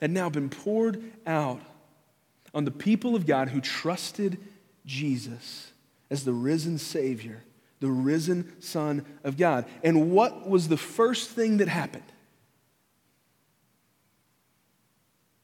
had 0.00 0.10
now 0.10 0.28
been 0.28 0.50
poured 0.50 1.02
out 1.26 1.60
on 2.54 2.64
the 2.64 2.70
people 2.70 3.14
of 3.14 3.26
God 3.26 3.50
who 3.50 3.60
trusted 3.60 4.38
Jesus 4.84 5.72
as 6.10 6.24
the 6.24 6.32
risen 6.32 6.78
Savior 6.78 7.42
the 7.80 7.88
risen 7.88 8.60
Son 8.60 9.04
of 9.24 9.36
God. 9.36 9.64
And 9.82 10.10
what 10.10 10.48
was 10.48 10.68
the 10.68 10.76
first 10.76 11.30
thing 11.30 11.58
that 11.58 11.68
happened? 11.68 12.04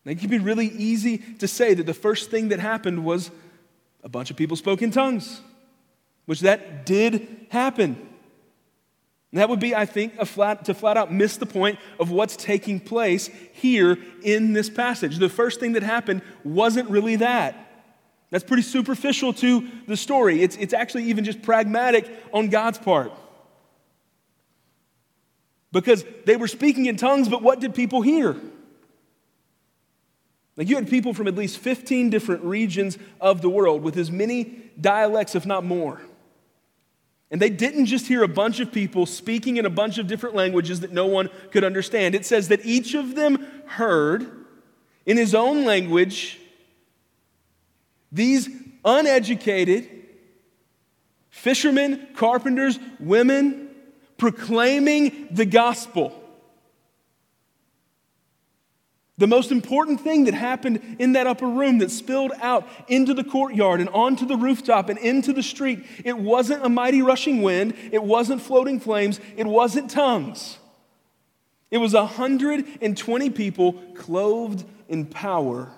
Now, 0.05 0.13
it 0.13 0.19
can 0.19 0.29
be 0.29 0.39
really 0.39 0.67
easy 0.67 1.19
to 1.39 1.49
say 1.49 1.75
that 1.75 1.87
the 1.87 1.95
first 1.95 2.31
thing 2.31 2.49
that 2.49 2.61
happened 2.61 3.05
was 3.05 3.31
a 4.03 4.09
bunch 4.09 4.31
of 4.31 4.37
people 4.37 4.57
spoke 4.57 4.83
in 4.83 4.91
tongues, 4.91 5.41
which 6.27 6.41
that 6.41 6.85
did 6.85 7.47
happen. 7.49 7.97
And 9.35 9.41
that 9.41 9.49
would 9.49 9.59
be, 9.59 9.75
I 9.75 9.85
think, 9.85 10.15
flat, 10.27 10.67
to 10.67 10.75
flat 10.75 10.97
out 10.97 11.13
miss 11.13 11.39
the 11.39 11.45
point 11.45 11.81
of 11.99 12.13
what's 12.13 12.37
taking 12.37 12.79
place 12.79 13.29
here 13.53 13.99
in 14.23 14.53
this 14.53 14.71
passage. 14.71 15.19
The 15.19 15.29
first 15.29 15.59
thing 15.59 15.73
that 15.73 15.83
happened 15.83 16.23
wasn't 16.45 16.89
really 16.89 17.17
that. 17.17 17.57
That's 18.31 18.45
pretty 18.45 18.63
superficial 18.63 19.33
to 19.33 19.69
the 19.89 19.97
story. 19.97 20.41
It's, 20.41 20.55
it's 20.55 20.73
actually 20.73 21.07
even 21.07 21.25
just 21.25 21.43
pragmatic 21.43 22.09
on 22.33 22.49
God's 22.49 22.79
part. 22.79 23.11
Because 25.73 26.05
they 26.27 26.37
were 26.37 26.47
speaking 26.47 26.87
in 26.87 26.97
tongues, 26.97 27.29
but 27.29 27.43
what 27.43 27.59
did 27.59 27.75
people 27.75 28.03
hear? 28.03 28.37
Like 30.57 30.69
you 30.69 30.77
had 30.77 30.89
people 30.89 31.13
from 31.13 31.27
at 31.27 31.35
least 31.35 31.59
15 31.59 32.09
different 32.09 32.45
regions 32.45 32.99
of 33.21 33.43
the 33.43 33.51
world 33.51 33.83
with 33.83 33.97
as 33.97 34.13
many 34.13 34.63
dialects, 34.81 35.35
if 35.35 35.45
not 35.45 35.65
more. 35.65 36.01
And 37.31 37.41
they 37.41 37.51
didn't 37.51 37.87
just 37.87 38.07
hear 38.07 38.23
a 38.23 38.29
bunch 38.29 38.61
of 38.61 38.71
people 38.71 39.07
speaking 39.07 39.57
in 39.57 39.67
a 39.67 39.71
bunch 39.71 39.99
of 39.99 40.07
different 40.07 40.35
languages 40.35 40.81
that 40.81 40.93
no 40.93 41.07
one 41.07 41.31
could 41.51 41.65
understand. 41.65 42.15
It 42.15 42.27
says 42.27 42.49
that 42.49 42.65
each 42.65 42.95
of 42.95 43.15
them 43.15 43.47
heard 43.67 44.45
in 45.07 45.17
his 45.17 45.35
own 45.35 45.65
language 45.65 46.39
these 48.13 48.49
uneducated 48.85 49.89
fishermen, 51.31 52.07
carpenters, 52.15 52.79
women 53.01 53.69
proclaiming 54.17 55.29
the 55.33 55.45
gospel. 55.45 56.24
The 59.17 59.27
most 59.29 59.53
important 59.53 60.01
thing 60.01 60.25
that 60.25 60.35
happened 60.35 60.97
in 60.99 61.13
that 61.13 61.29
upper 61.29 61.47
room 61.47 61.79
that 61.79 61.93
spilled 61.93 62.33
out 62.41 62.67
into 62.89 63.15
the 63.15 63.23
courtyard 63.23 63.81
and 63.81 63.89
onto 63.91 64.27
the 64.27 64.37
rooftop 64.37 64.89
and 64.89 64.99
into 64.99 65.33
the 65.33 65.43
street, 65.43 65.85
it 66.05 66.19
wasn't 66.19 66.65
a 66.65 66.69
mighty 66.69 67.01
rushing 67.01 67.43
wind, 67.43 67.75
it 67.93 68.03
wasn't 68.03 68.43
floating 68.43 68.81
flames, 68.81 69.21
it 69.37 69.47
wasn't 69.47 69.89
tongues. 69.89 70.59
It 71.71 71.79
was 71.79 71.95
120 71.95 73.31
people 73.31 73.73
clothed 73.95 74.65
in 74.89 75.07
power 75.07 75.71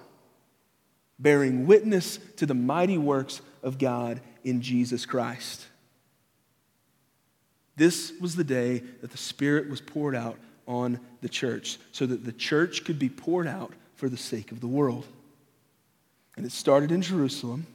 bearing 1.19 1.67
witness 1.67 2.19
to 2.37 2.47
the 2.47 2.55
mighty 2.55 2.99
works 2.99 3.41
of 3.63 3.79
God 3.79 4.21
in 4.45 4.63
Jesus 4.63 5.07
Christ. 5.07 5.67
This 7.77 8.13
was 8.21 8.37
the 8.37 8.45
day 8.45 8.79
that 9.01 9.11
the 9.11 9.19
Spirit 9.19 9.69
was 9.69 9.81
poured 9.81 10.15
out 10.15 10.39
on 10.67 11.01
the 11.21 11.29
church 11.29 11.79
so 11.93 12.07
that 12.07 12.25
the 12.25 12.33
church 12.33 12.85
could 12.85 12.99
be 12.99 13.09
poured 13.09 13.47
out 13.47 13.73
for 13.95 14.09
the 14.09 14.17
sake 14.17 14.53
of 14.53 14.61
the 14.61 14.67
world. 14.67 15.07
And 16.37 16.45
it 16.45 16.53
started 16.53 16.93
in 16.93 17.03
Jerusalem, 17.03 17.67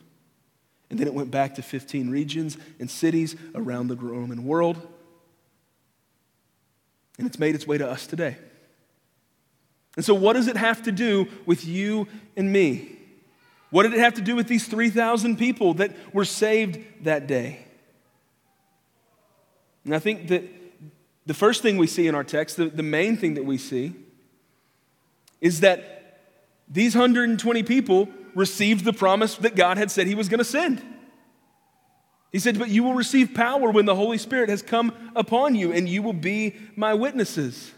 and 0.90 1.00
then 1.00 1.08
it 1.08 1.14
went 1.14 1.32
back 1.32 1.56
to 1.56 1.62
15 1.62 2.10
regions 2.10 2.58
and 2.80 2.90
cities 2.90 3.36
around 3.56 3.88
the 3.88 3.96
Roman 3.96 4.46
world. 4.46 4.78
And 7.18 7.28
it's 7.28 7.40
made 7.40 7.56
its 7.56 7.66
way 7.66 7.78
to 7.78 7.90
us 7.90 8.06
today. 8.08 8.38
And 9.96 10.06
so, 10.06 10.14
what 10.14 10.34
does 10.34 10.48
it 10.48 10.58
have 10.58 10.84
to 10.84 10.92
do 10.92 11.28
with 11.46 11.66
you 11.66 12.08
and 12.38 12.52
me? 12.52 12.98
What 13.72 13.84
did 13.84 13.94
it 13.94 14.00
have 14.00 14.16
to 14.16 14.22
do 14.22 14.36
with 14.36 14.48
these 14.48 14.68
3,000 14.68 15.38
people 15.38 15.76
that 15.76 15.92
were 16.14 16.26
saved 16.26 16.80
that 17.04 17.28
day? 17.28 17.66
And 19.86 19.96
I 19.96 20.00
think 20.00 20.28
that 20.28 20.44
the 21.32 21.38
first 21.38 21.62
thing 21.62 21.78
we 21.78 21.88
see 21.88 22.08
in 22.08 22.14
our 22.14 22.26
text, 22.26 22.58
the, 22.58 22.66
the 22.66 22.84
main 22.84 23.16
thing 23.16 23.36
that 23.36 23.46
we 23.46 23.58
see, 23.58 23.94
is 25.40 25.62
that 25.62 26.20
these 26.68 26.94
120 26.94 27.64
people 27.64 28.10
received 28.36 28.84
the 28.84 28.92
promise 28.92 29.38
that 29.38 29.56
God 29.56 29.78
had 29.78 29.90
said 29.90 30.08
He 30.08 30.14
was 30.14 30.28
going 30.28 30.40
to 30.40 30.44
send. 30.44 30.84
He 32.34 32.40
said, 32.40 32.60
But 32.60 32.68
you 32.68 32.84
will 32.84 32.96
receive 32.96 33.34
power 33.34 33.72
when 33.72 33.86
the 33.86 33.96
Holy 33.96 34.18
Spirit 34.18 34.50
has 34.50 34.62
come 34.62 34.94
upon 35.16 35.56
you, 35.56 35.72
and 35.72 35.88
you 35.88 36.04
will 36.04 36.12
be 36.12 36.58
my 36.76 36.96
witnesses. 36.96 37.72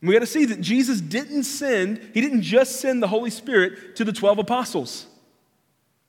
We 0.00 0.14
got 0.14 0.20
to 0.20 0.26
see 0.26 0.46
that 0.46 0.62
Jesus 0.62 1.02
didn't 1.02 1.42
send, 1.42 2.00
he 2.14 2.22
didn't 2.22 2.40
just 2.40 2.80
send 2.80 3.02
the 3.02 3.08
Holy 3.08 3.28
Spirit 3.28 3.96
to 3.96 4.04
the 4.06 4.14
12 4.14 4.38
apostles. 4.38 5.04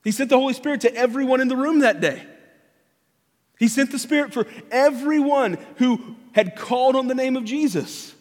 He 0.02 0.12
sent 0.12 0.30
the 0.30 0.38
Holy 0.38 0.54
Spirit 0.54 0.80
to 0.80 0.94
everyone 0.94 1.42
in 1.42 1.48
the 1.48 1.58
room 1.58 1.80
that 1.80 2.00
day. 2.00 2.26
He 3.58 3.68
sent 3.68 3.92
the 3.92 3.98
Spirit 3.98 4.32
for 4.32 4.46
everyone 4.70 5.58
who 5.76 6.16
had 6.32 6.56
called 6.56 6.96
on 6.96 7.06
the 7.06 7.14
name 7.14 7.36
of 7.36 7.44
Jesus, 7.44 8.14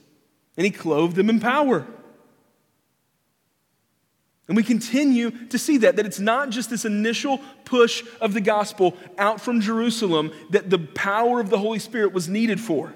and 0.57 0.65
He 0.65 0.71
clothed 0.71 1.15
them 1.15 1.29
in 1.29 1.39
power. 1.39 1.85
And 4.47 4.57
we 4.57 4.63
continue 4.63 5.31
to 5.47 5.57
see 5.57 5.77
that, 5.77 5.95
that 5.95 6.05
it's 6.05 6.19
not 6.19 6.49
just 6.49 6.69
this 6.69 6.83
initial 6.83 7.39
push 7.63 8.03
of 8.19 8.33
the 8.33 8.41
gospel 8.41 8.97
out 9.17 9.39
from 9.39 9.61
Jerusalem 9.61 10.33
that 10.49 10.69
the 10.69 10.77
power 10.77 11.39
of 11.39 11.49
the 11.49 11.57
Holy 11.57 11.79
Spirit 11.79 12.11
was 12.11 12.27
needed 12.27 12.59
for. 12.59 12.93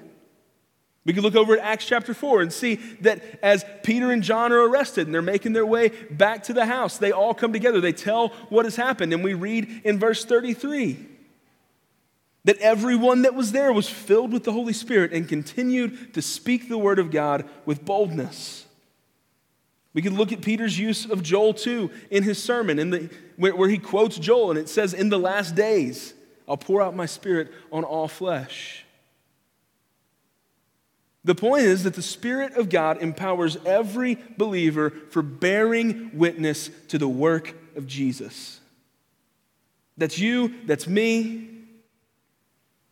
We 1.06 1.14
can 1.14 1.22
look 1.22 1.34
over 1.34 1.56
at 1.56 1.64
Acts 1.64 1.86
chapter 1.86 2.12
4 2.12 2.42
and 2.42 2.52
see 2.52 2.74
that 3.00 3.22
as 3.42 3.64
Peter 3.84 4.10
and 4.10 4.22
John 4.22 4.52
are 4.52 4.68
arrested 4.68 5.06
and 5.06 5.14
they're 5.14 5.22
making 5.22 5.54
their 5.54 5.64
way 5.64 5.88
back 6.10 6.42
to 6.42 6.52
the 6.52 6.66
house, 6.66 6.98
they 6.98 7.12
all 7.12 7.32
come 7.32 7.54
together. 7.54 7.80
They 7.80 7.92
tell 7.92 8.28
what 8.50 8.66
has 8.66 8.76
happened. 8.76 9.14
And 9.14 9.24
we 9.24 9.32
read 9.32 9.82
in 9.84 9.98
verse 9.98 10.26
33 10.26 11.06
that 12.46 12.58
everyone 12.58 13.22
that 13.22 13.34
was 13.34 13.50
there 13.50 13.72
was 13.72 13.88
filled 13.88 14.32
with 14.32 14.44
the 14.44 14.52
Holy 14.52 14.72
Spirit 14.72 15.12
and 15.12 15.28
continued 15.28 16.14
to 16.14 16.22
speak 16.22 16.68
the 16.68 16.78
word 16.78 17.00
of 17.00 17.10
God 17.10 17.44
with 17.64 17.84
boldness. 17.84 18.64
We 19.92 20.00
can 20.00 20.16
look 20.16 20.30
at 20.30 20.42
Peter's 20.42 20.78
use 20.78 21.06
of 21.06 21.24
Joel 21.24 21.54
2 21.54 21.90
in 22.10 22.22
his 22.22 22.40
sermon, 22.40 22.78
in 22.78 22.90
the, 22.90 23.10
where, 23.36 23.56
where 23.56 23.68
he 23.68 23.78
quotes 23.78 24.16
Joel, 24.16 24.50
and 24.50 24.60
it 24.60 24.68
says, 24.68 24.94
In 24.94 25.08
the 25.08 25.18
last 25.18 25.56
days, 25.56 26.14
I'll 26.48 26.56
pour 26.56 26.80
out 26.80 26.94
my 26.94 27.06
spirit 27.06 27.50
on 27.72 27.82
all 27.82 28.06
flesh. 28.06 28.84
The 31.24 31.34
point 31.34 31.64
is 31.64 31.82
that 31.82 31.94
the 31.94 32.02
Spirit 32.02 32.54
of 32.54 32.68
God 32.68 33.02
empowers 33.02 33.56
every 33.66 34.18
believer 34.36 34.90
for 35.10 35.22
bearing 35.22 36.12
witness 36.14 36.70
to 36.88 36.98
the 36.98 37.08
work 37.08 37.56
of 37.74 37.88
Jesus. 37.88 38.60
That's 39.98 40.20
you, 40.20 40.54
that's 40.66 40.86
me. 40.86 41.55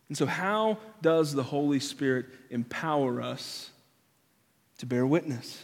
And 0.07 0.17
so, 0.17 0.25
how 0.25 0.77
does 1.01 1.33
the 1.33 1.43
Holy 1.43 1.79
Spirit 1.79 2.27
empower 2.49 3.21
us 3.21 3.71
to 4.77 4.85
bear 4.85 5.05
witness? 5.05 5.63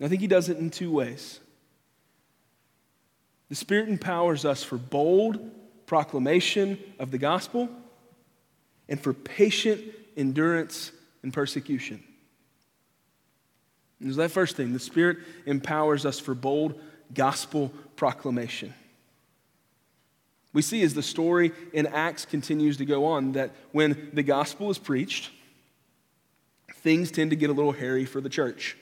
I 0.00 0.08
think 0.08 0.20
He 0.20 0.26
does 0.26 0.48
it 0.48 0.58
in 0.58 0.70
two 0.70 0.90
ways. 0.90 1.40
The 3.48 3.54
Spirit 3.54 3.88
empowers 3.88 4.44
us 4.44 4.62
for 4.62 4.78
bold 4.78 5.38
proclamation 5.86 6.78
of 6.98 7.10
the 7.10 7.18
gospel 7.18 7.68
and 8.88 9.00
for 9.00 9.12
patient 9.12 9.82
endurance 10.16 10.90
in 11.22 11.32
persecution. 11.32 12.02
And 14.00 14.08
there's 14.08 14.16
that 14.16 14.30
first 14.30 14.56
thing 14.56 14.72
the 14.72 14.80
Spirit 14.80 15.18
empowers 15.46 16.04
us 16.04 16.18
for 16.18 16.34
bold 16.34 16.80
gospel 17.14 17.72
proclamation. 17.94 18.74
We 20.52 20.62
see 20.62 20.82
as 20.82 20.94
the 20.94 21.02
story 21.02 21.52
in 21.72 21.86
Acts 21.86 22.24
continues 22.24 22.76
to 22.76 22.84
go 22.84 23.06
on 23.06 23.32
that 23.32 23.52
when 23.72 24.10
the 24.12 24.22
gospel 24.22 24.70
is 24.70 24.78
preached, 24.78 25.30
things 26.74 27.10
tend 27.10 27.30
to 27.30 27.36
get 27.36 27.48
a 27.48 27.52
little 27.52 27.72
hairy 27.72 28.04
for 28.04 28.20
the 28.20 28.28
church. 28.28 28.76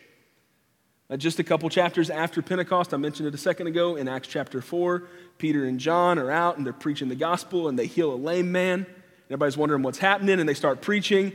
Uh, 1.09 1.17
just 1.17 1.39
a 1.39 1.45
couple 1.45 1.69
chapters 1.69 2.09
after 2.09 2.41
Pentecost, 2.43 2.95
I 2.95 2.97
mentioned 2.97 3.29
it 3.29 3.35
a 3.35 3.39
second 3.39 3.67
ago 3.67 3.97
in 3.97 4.09
Acts 4.09 4.29
chapter 4.29 4.61
4, 4.61 5.05
Peter 5.39 5.65
and 5.65 5.79
John 5.79 6.19
are 6.19 6.31
out 6.31 6.57
and 6.57 6.65
they're 6.65 6.73
preaching 6.73 7.09
the 7.09 7.17
gospel 7.17 7.69
and 7.69 7.79
they 7.79 7.87
heal 7.87 8.13
a 8.13 8.17
lame 8.17 8.53
man. 8.53 8.87
Everybody's 9.27 9.57
wondering 9.57 9.83
what's 9.83 9.99
happening 9.99 10.41
and 10.41 10.49
they 10.49 10.55
start 10.55 10.81
preaching 10.81 11.33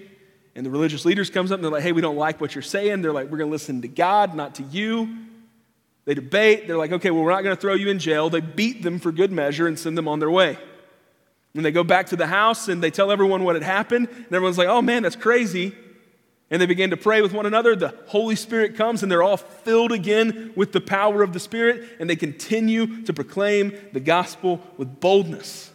and 0.56 0.66
the 0.66 0.70
religious 0.70 1.04
leaders 1.04 1.30
comes 1.30 1.52
up 1.52 1.58
and 1.58 1.64
they're 1.64 1.72
like, 1.72 1.84
hey, 1.84 1.92
we 1.92 2.02
don't 2.02 2.16
like 2.16 2.40
what 2.40 2.56
you're 2.56 2.62
saying. 2.62 3.02
They're 3.02 3.12
like, 3.12 3.30
we're 3.30 3.38
going 3.38 3.50
to 3.50 3.52
listen 3.52 3.82
to 3.82 3.90
God, 3.90 4.34
not 4.34 4.56
to 4.56 4.64
you. 4.64 5.18
They 6.06 6.14
debate. 6.14 6.68
They're 6.68 6.78
like, 6.78 6.92
okay, 6.92 7.12
well, 7.12 7.24
we're 7.24 7.32
not 7.32 7.44
going 7.44 7.56
to 7.56 7.62
throw 7.62 7.74
you 7.74 7.90
in 7.90 8.00
jail. 8.00 8.30
They 8.30 8.42
beat 8.42 8.84
them 8.84 9.00
for 9.00 9.12
good 9.12 9.32
measure 9.32 9.68
and 9.68 9.78
send 9.78 9.98
them 9.98 10.08
on 10.08 10.20
their 10.20 10.30
way. 10.30 10.58
And 11.56 11.66
they 11.66 11.72
go 11.72 11.84
back 11.84 12.08
to 12.08 12.16
the 12.16 12.28
house 12.28 12.68
and 12.68 12.84
they 12.84 12.92
tell 12.92 13.12
everyone 13.12 13.44
what 13.44 13.56
had 13.56 13.64
happened. 13.64 14.08
And 14.10 14.26
everyone's 14.28 14.58
like, 14.58 14.68
oh 14.68 14.82
man, 14.82 15.04
that's 15.04 15.16
crazy. 15.16 15.74
And 16.52 16.62
they 16.62 16.68
begin 16.68 16.92
to 16.92 16.98
pray 16.98 17.22
with 17.22 17.34
one 17.34 17.48
another. 17.48 17.76
The 17.76 17.96
Holy 18.08 18.36
Spirit 18.36 18.76
comes 18.76 19.02
and 19.02 19.12
they're 19.12 19.24
all 19.24 19.38
filled 19.38 19.92
again 19.92 20.54
with 20.56 20.74
the 20.74 20.82
power 20.82 21.24
of 21.24 21.34
the 21.34 21.40
Spirit. 21.40 21.84
And 22.00 22.10
they 22.10 22.16
continue 22.16 23.04
to 23.04 23.14
proclaim 23.14 23.74
the 23.94 24.00
gospel 24.00 24.62
with 24.78 25.00
boldness. 25.00 25.72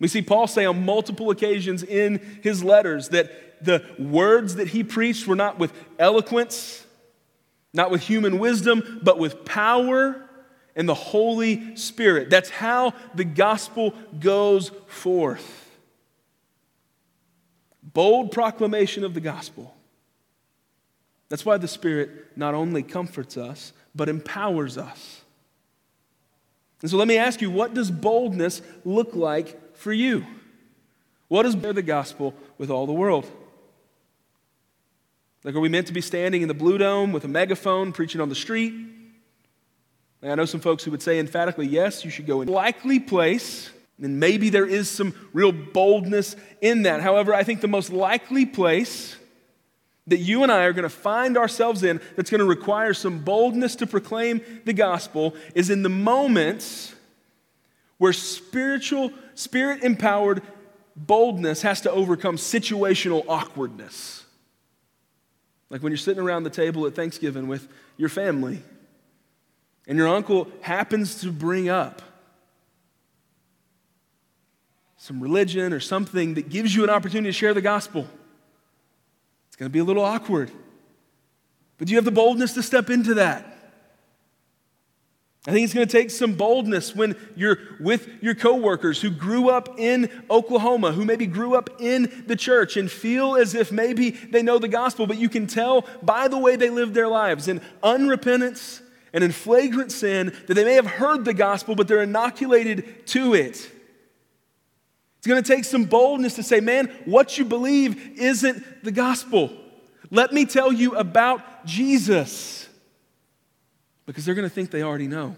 We 0.00 0.08
see 0.08 0.22
Paul 0.22 0.46
say 0.46 0.64
on 0.64 0.84
multiple 0.84 1.30
occasions 1.30 1.82
in 1.82 2.40
his 2.42 2.64
letters 2.64 3.10
that 3.10 3.64
the 3.64 3.84
words 3.98 4.56
that 4.56 4.68
he 4.68 4.82
preached 4.82 5.26
were 5.26 5.36
not 5.36 5.58
with 5.58 5.72
eloquence, 5.98 6.86
not 7.72 7.90
with 7.90 8.02
human 8.02 8.38
wisdom, 8.38 9.00
but 9.02 9.18
with 9.18 9.44
power 9.44 10.28
and 10.74 10.88
the 10.88 10.94
Holy 10.94 11.76
Spirit. 11.76 12.30
That's 12.30 12.50
how 12.50 12.94
the 13.14 13.24
gospel 13.24 13.94
goes 14.18 14.70
forth. 14.86 15.68
Bold 17.82 18.32
proclamation 18.32 19.04
of 19.04 19.14
the 19.14 19.20
gospel. 19.20 19.74
That's 21.28 21.44
why 21.44 21.58
the 21.58 21.68
Spirit 21.68 22.36
not 22.36 22.54
only 22.54 22.82
comforts 22.82 23.36
us, 23.36 23.72
but 23.94 24.08
empowers 24.08 24.76
us. 24.76 25.22
And 26.82 26.90
so 26.90 26.96
let 26.96 27.08
me 27.08 27.18
ask 27.18 27.40
you 27.40 27.50
what 27.50 27.74
does 27.74 27.90
boldness 27.90 28.62
look 28.84 29.14
like 29.14 29.76
for 29.76 29.92
you? 29.92 30.26
What 31.28 31.44
does 31.44 31.54
bear 31.54 31.72
the 31.72 31.82
gospel 31.82 32.34
with 32.58 32.70
all 32.70 32.86
the 32.86 32.92
world? 32.92 33.30
Like, 35.42 35.54
are 35.54 35.60
we 35.60 35.70
meant 35.70 35.86
to 35.86 35.92
be 35.92 36.02
standing 36.02 36.42
in 36.42 36.48
the 36.48 36.54
Blue 36.54 36.76
Dome 36.76 37.12
with 37.12 37.24
a 37.24 37.28
megaphone 37.28 37.92
preaching 37.92 38.20
on 38.20 38.28
the 38.28 38.34
street? 38.34 38.74
I 40.22 40.34
know 40.34 40.44
some 40.44 40.60
folks 40.60 40.84
who 40.84 40.90
would 40.90 41.00
say 41.00 41.18
emphatically, 41.18 41.66
yes, 41.66 42.04
you 42.04 42.10
should 42.10 42.26
go 42.26 42.42
in 42.42 42.48
a 42.48 42.52
likely 42.52 43.00
place, 43.00 43.70
and 44.02 44.20
maybe 44.20 44.50
there 44.50 44.66
is 44.66 44.90
some 44.90 45.14
real 45.32 45.50
boldness 45.50 46.36
in 46.60 46.82
that. 46.82 47.00
However, 47.00 47.34
I 47.34 47.42
think 47.42 47.62
the 47.62 47.68
most 47.68 47.90
likely 47.90 48.44
place 48.44 49.16
that 50.06 50.18
you 50.18 50.42
and 50.42 50.52
I 50.52 50.64
are 50.64 50.74
going 50.74 50.82
to 50.82 50.90
find 50.90 51.38
ourselves 51.38 51.82
in 51.84 52.02
that's 52.16 52.30
going 52.30 52.40
to 52.40 52.44
require 52.44 52.92
some 52.92 53.20
boldness 53.20 53.76
to 53.76 53.86
proclaim 53.86 54.42
the 54.66 54.72
gospel 54.74 55.34
is 55.54 55.70
in 55.70 55.82
the 55.82 55.88
moments 55.88 56.94
where 57.96 58.12
spiritual, 58.12 59.12
spirit 59.34 59.82
empowered 59.82 60.42
boldness 60.96 61.62
has 61.62 61.80
to 61.82 61.90
overcome 61.90 62.36
situational 62.36 63.24
awkwardness. 63.26 64.19
Like 65.70 65.82
when 65.82 65.92
you're 65.92 65.98
sitting 65.98 66.22
around 66.22 66.42
the 66.42 66.50
table 66.50 66.86
at 66.86 66.94
Thanksgiving 66.94 67.48
with 67.48 67.68
your 67.96 68.08
family, 68.08 68.60
and 69.86 69.96
your 69.96 70.08
uncle 70.08 70.48
happens 70.60 71.20
to 71.22 71.32
bring 71.32 71.68
up 71.68 72.02
some 74.96 75.20
religion 75.20 75.72
or 75.72 75.80
something 75.80 76.34
that 76.34 76.50
gives 76.50 76.74
you 76.74 76.84
an 76.84 76.90
opportunity 76.90 77.28
to 77.28 77.32
share 77.32 77.54
the 77.54 77.62
gospel. 77.62 78.06
It's 79.48 79.56
going 79.56 79.68
to 79.68 79.72
be 79.72 79.78
a 79.78 79.84
little 79.84 80.04
awkward. 80.04 80.50
But 81.78 81.88
do 81.88 81.92
you 81.92 81.96
have 81.96 82.04
the 82.04 82.10
boldness 82.10 82.52
to 82.54 82.62
step 82.62 82.90
into 82.90 83.14
that? 83.14 83.49
I 85.46 85.52
think 85.52 85.64
it's 85.64 85.72
going 85.72 85.88
to 85.88 85.92
take 85.92 86.10
some 86.10 86.34
boldness 86.34 86.94
when 86.94 87.16
you're 87.34 87.58
with 87.80 88.10
your 88.20 88.34
coworkers 88.34 89.00
who 89.00 89.10
grew 89.10 89.48
up 89.48 89.78
in 89.78 90.10
Oklahoma, 90.30 90.92
who 90.92 91.06
maybe 91.06 91.26
grew 91.26 91.54
up 91.54 91.80
in 91.80 92.24
the 92.26 92.36
church 92.36 92.76
and 92.76 92.90
feel 92.90 93.36
as 93.36 93.54
if 93.54 93.72
maybe 93.72 94.10
they 94.10 94.42
know 94.42 94.58
the 94.58 94.68
gospel, 94.68 95.06
but 95.06 95.16
you 95.16 95.30
can 95.30 95.46
tell 95.46 95.86
by 96.02 96.28
the 96.28 96.36
way 96.36 96.56
they 96.56 96.68
live 96.68 96.92
their 96.92 97.08
lives 97.08 97.48
in 97.48 97.60
unrepentance 97.82 98.82
and 99.14 99.24
in 99.24 99.32
flagrant 99.32 99.90
sin 99.90 100.36
that 100.46 100.54
they 100.54 100.64
may 100.64 100.74
have 100.74 100.86
heard 100.86 101.24
the 101.24 101.34
gospel, 101.34 101.74
but 101.74 101.88
they're 101.88 102.02
inoculated 102.02 103.06
to 103.06 103.32
it. 103.32 103.70
It's 105.18 105.26
going 105.26 105.42
to 105.42 105.54
take 105.54 105.64
some 105.64 105.84
boldness 105.84 106.34
to 106.34 106.42
say, 106.42 106.60
man, 106.60 106.86
what 107.06 107.38
you 107.38 107.46
believe 107.46 108.18
isn't 108.18 108.84
the 108.84 108.92
gospel. 108.92 109.50
Let 110.10 110.34
me 110.34 110.44
tell 110.44 110.70
you 110.70 110.96
about 110.96 111.64
Jesus 111.64 112.68
because 114.10 114.24
they're 114.24 114.34
going 114.34 114.48
to 114.48 114.52
think 114.52 114.72
they 114.72 114.82
already 114.82 115.06
know. 115.06 115.36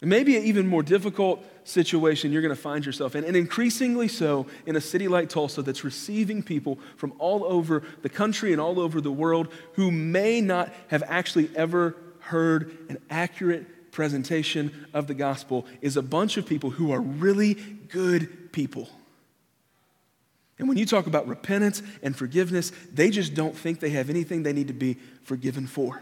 And 0.00 0.08
maybe 0.08 0.38
an 0.38 0.44
even 0.44 0.66
more 0.66 0.82
difficult 0.82 1.44
situation 1.64 2.32
you're 2.32 2.40
going 2.40 2.54
to 2.54 2.60
find 2.60 2.86
yourself 2.86 3.14
in, 3.14 3.24
and 3.24 3.36
increasingly 3.36 4.08
so 4.08 4.46
in 4.64 4.74
a 4.74 4.80
city 4.80 5.06
like 5.06 5.28
Tulsa 5.28 5.60
that's 5.60 5.84
receiving 5.84 6.42
people 6.42 6.78
from 6.96 7.12
all 7.18 7.44
over 7.44 7.82
the 8.00 8.08
country 8.08 8.52
and 8.52 8.60
all 8.60 8.80
over 8.80 9.02
the 9.02 9.12
world 9.12 9.52
who 9.74 9.90
may 9.90 10.40
not 10.40 10.72
have 10.88 11.02
actually 11.06 11.50
ever 11.54 11.94
heard 12.20 12.74
an 12.88 12.96
accurate 13.10 13.92
presentation 13.92 14.86
of 14.94 15.08
the 15.08 15.14
gospel, 15.14 15.66
is 15.82 15.98
a 15.98 16.02
bunch 16.02 16.38
of 16.38 16.46
people 16.46 16.70
who 16.70 16.90
are 16.90 17.02
really 17.02 17.54
good 17.88 18.50
people. 18.50 18.88
And 20.58 20.68
when 20.68 20.78
you 20.78 20.86
talk 20.86 21.06
about 21.06 21.28
repentance 21.28 21.82
and 22.02 22.16
forgiveness, 22.16 22.72
they 22.90 23.10
just 23.10 23.34
don't 23.34 23.54
think 23.54 23.80
they 23.80 23.90
have 23.90 24.08
anything 24.08 24.42
they 24.42 24.54
need 24.54 24.68
to 24.68 24.74
be 24.74 24.96
forgiven 25.22 25.66
for. 25.66 26.00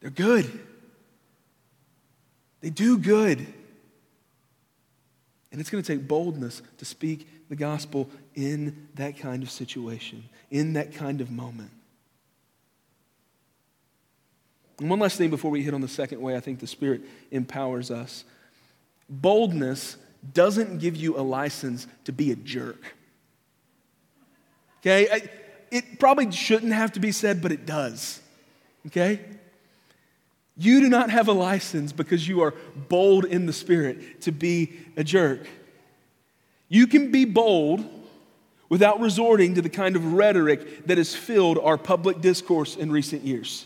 They're 0.00 0.10
good. 0.10 0.60
They 2.60 2.70
do 2.70 2.98
good. 2.98 3.38
And 5.52 5.60
it's 5.60 5.70
going 5.70 5.82
to 5.82 5.96
take 5.96 6.06
boldness 6.06 6.62
to 6.78 6.84
speak 6.84 7.28
the 7.48 7.56
gospel 7.56 8.08
in 8.34 8.88
that 8.94 9.18
kind 9.18 9.42
of 9.42 9.50
situation, 9.50 10.24
in 10.50 10.74
that 10.74 10.94
kind 10.94 11.20
of 11.20 11.30
moment. 11.30 11.70
And 14.78 14.88
one 14.88 15.00
last 15.00 15.18
thing 15.18 15.28
before 15.28 15.50
we 15.50 15.62
hit 15.62 15.74
on 15.74 15.80
the 15.80 15.88
second 15.88 16.20
way 16.20 16.36
I 16.36 16.40
think 16.40 16.60
the 16.60 16.66
Spirit 16.66 17.02
empowers 17.30 17.90
us 17.90 18.24
boldness 19.10 19.96
doesn't 20.32 20.78
give 20.78 20.96
you 20.96 21.18
a 21.18 21.22
license 21.22 21.86
to 22.04 22.12
be 22.12 22.30
a 22.30 22.36
jerk. 22.36 22.94
Okay? 24.80 25.28
It 25.70 25.98
probably 25.98 26.30
shouldn't 26.30 26.72
have 26.72 26.92
to 26.92 27.00
be 27.00 27.12
said, 27.12 27.42
but 27.42 27.52
it 27.52 27.66
does. 27.66 28.20
Okay? 28.86 29.20
You 30.60 30.80
do 30.80 30.90
not 30.90 31.08
have 31.08 31.26
a 31.26 31.32
license 31.32 31.90
because 31.90 32.28
you 32.28 32.42
are 32.42 32.52
bold 32.90 33.24
in 33.24 33.46
the 33.46 33.52
Spirit 33.52 34.20
to 34.20 34.30
be 34.30 34.74
a 34.94 35.02
jerk. 35.02 35.48
You 36.68 36.86
can 36.86 37.10
be 37.10 37.24
bold 37.24 37.82
without 38.68 39.00
resorting 39.00 39.54
to 39.54 39.62
the 39.62 39.70
kind 39.70 39.96
of 39.96 40.12
rhetoric 40.12 40.86
that 40.86 40.98
has 40.98 41.14
filled 41.14 41.58
our 41.58 41.78
public 41.78 42.20
discourse 42.20 42.76
in 42.76 42.92
recent 42.92 43.22
years. 43.22 43.64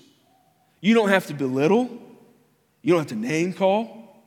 You 0.80 0.94
don't 0.94 1.08
have 1.08 1.26
to 1.26 1.34
belittle, 1.34 1.90
you 2.80 2.92
don't 2.92 3.00
have 3.00 3.08
to 3.08 3.16
name 3.16 3.54
call. 3.54 4.22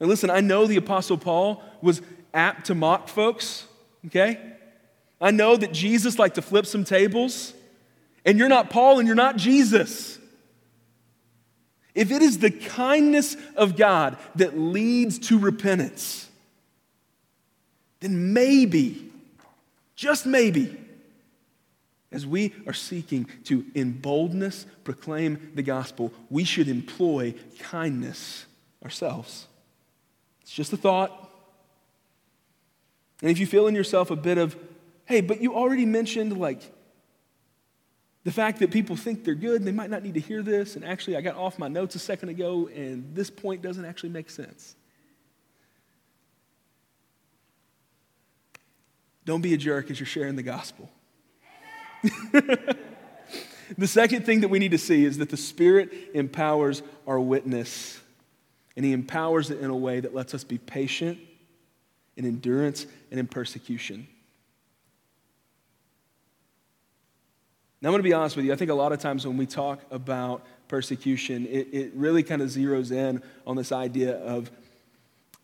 And 0.00 0.08
listen, 0.08 0.30
I 0.30 0.40
know 0.40 0.66
the 0.66 0.78
Apostle 0.78 1.16
Paul 1.16 1.62
was 1.80 2.02
apt 2.34 2.66
to 2.66 2.74
mock 2.74 3.06
folks, 3.06 3.68
okay? 4.06 4.56
I 5.20 5.30
know 5.30 5.56
that 5.56 5.72
Jesus 5.72 6.18
liked 6.18 6.34
to 6.34 6.42
flip 6.42 6.66
some 6.66 6.82
tables, 6.82 7.54
and 8.24 8.36
you're 8.36 8.48
not 8.48 8.68
Paul 8.68 8.98
and 8.98 9.06
you're 9.06 9.14
not 9.14 9.36
Jesus. 9.36 10.18
If 11.94 12.10
it 12.10 12.22
is 12.22 12.38
the 12.38 12.50
kindness 12.50 13.36
of 13.56 13.76
God 13.76 14.16
that 14.36 14.58
leads 14.58 15.18
to 15.28 15.38
repentance, 15.38 16.28
then 18.00 18.32
maybe, 18.32 19.10
just 19.96 20.26
maybe, 20.26 20.78
as 22.12 22.26
we 22.26 22.54
are 22.66 22.72
seeking 22.72 23.28
to, 23.44 23.64
in 23.74 23.92
boldness, 23.92 24.66
proclaim 24.84 25.52
the 25.54 25.62
gospel, 25.62 26.12
we 26.28 26.44
should 26.44 26.68
employ 26.68 27.34
kindness 27.58 28.46
ourselves. 28.84 29.46
It's 30.42 30.52
just 30.52 30.72
a 30.72 30.76
thought. 30.76 31.30
And 33.20 33.30
if 33.30 33.38
you 33.38 33.46
feel 33.46 33.66
in 33.66 33.74
yourself 33.74 34.10
a 34.10 34.16
bit 34.16 34.38
of, 34.38 34.56
hey, 35.04 35.20
but 35.20 35.40
you 35.40 35.54
already 35.54 35.84
mentioned 35.84 36.38
like 36.38 36.62
the 38.24 38.32
fact 38.32 38.58
that 38.58 38.70
people 38.70 38.96
think 38.96 39.24
they're 39.24 39.34
good, 39.34 39.64
they 39.64 39.72
might 39.72 39.90
not 39.90 40.02
need 40.02 40.14
to 40.14 40.20
hear 40.20 40.42
this, 40.42 40.76
and 40.76 40.84
actually 40.84 41.16
I 41.16 41.22
got 41.22 41.36
off 41.36 41.58
my 41.58 41.68
notes 41.68 41.94
a 41.94 41.98
second 41.98 42.28
ago, 42.28 42.68
and 42.68 43.14
this 43.14 43.30
point 43.30 43.62
doesn't 43.62 43.84
actually 43.84 44.10
make 44.10 44.28
sense. 44.28 44.76
Don't 49.24 49.40
be 49.40 49.54
a 49.54 49.56
jerk 49.56 49.90
as 49.90 49.98
you're 49.98 50.06
sharing 50.06 50.36
the 50.36 50.42
gospel. 50.42 50.90
the 52.32 53.86
second 53.86 54.26
thing 54.26 54.40
that 54.40 54.48
we 54.48 54.58
need 54.58 54.72
to 54.72 54.78
see 54.78 55.04
is 55.04 55.18
that 55.18 55.30
the 55.30 55.36
Spirit 55.36 55.92
empowers 56.14 56.82
our 57.06 57.20
witness, 57.20 58.00
and 58.76 58.84
He 58.84 58.92
empowers 58.92 59.50
it 59.50 59.60
in 59.60 59.70
a 59.70 59.76
way 59.76 60.00
that 60.00 60.14
lets 60.14 60.34
us 60.34 60.44
be 60.44 60.58
patient 60.58 61.18
in 62.16 62.26
endurance 62.26 62.86
and 63.10 63.18
in 63.18 63.26
persecution. 63.26 64.06
Now, 67.82 67.88
I'm 67.88 67.92
going 67.92 68.02
to 68.02 68.08
be 68.08 68.12
honest 68.12 68.36
with 68.36 68.44
you. 68.44 68.52
I 68.52 68.56
think 68.56 68.70
a 68.70 68.74
lot 68.74 68.92
of 68.92 68.98
times 68.98 69.26
when 69.26 69.38
we 69.38 69.46
talk 69.46 69.80
about 69.90 70.44
persecution, 70.68 71.46
it, 71.46 71.68
it 71.72 71.92
really 71.94 72.22
kind 72.22 72.42
of 72.42 72.48
zeroes 72.48 72.92
in 72.92 73.22
on 73.46 73.56
this 73.56 73.72
idea 73.72 74.18
of, 74.18 74.50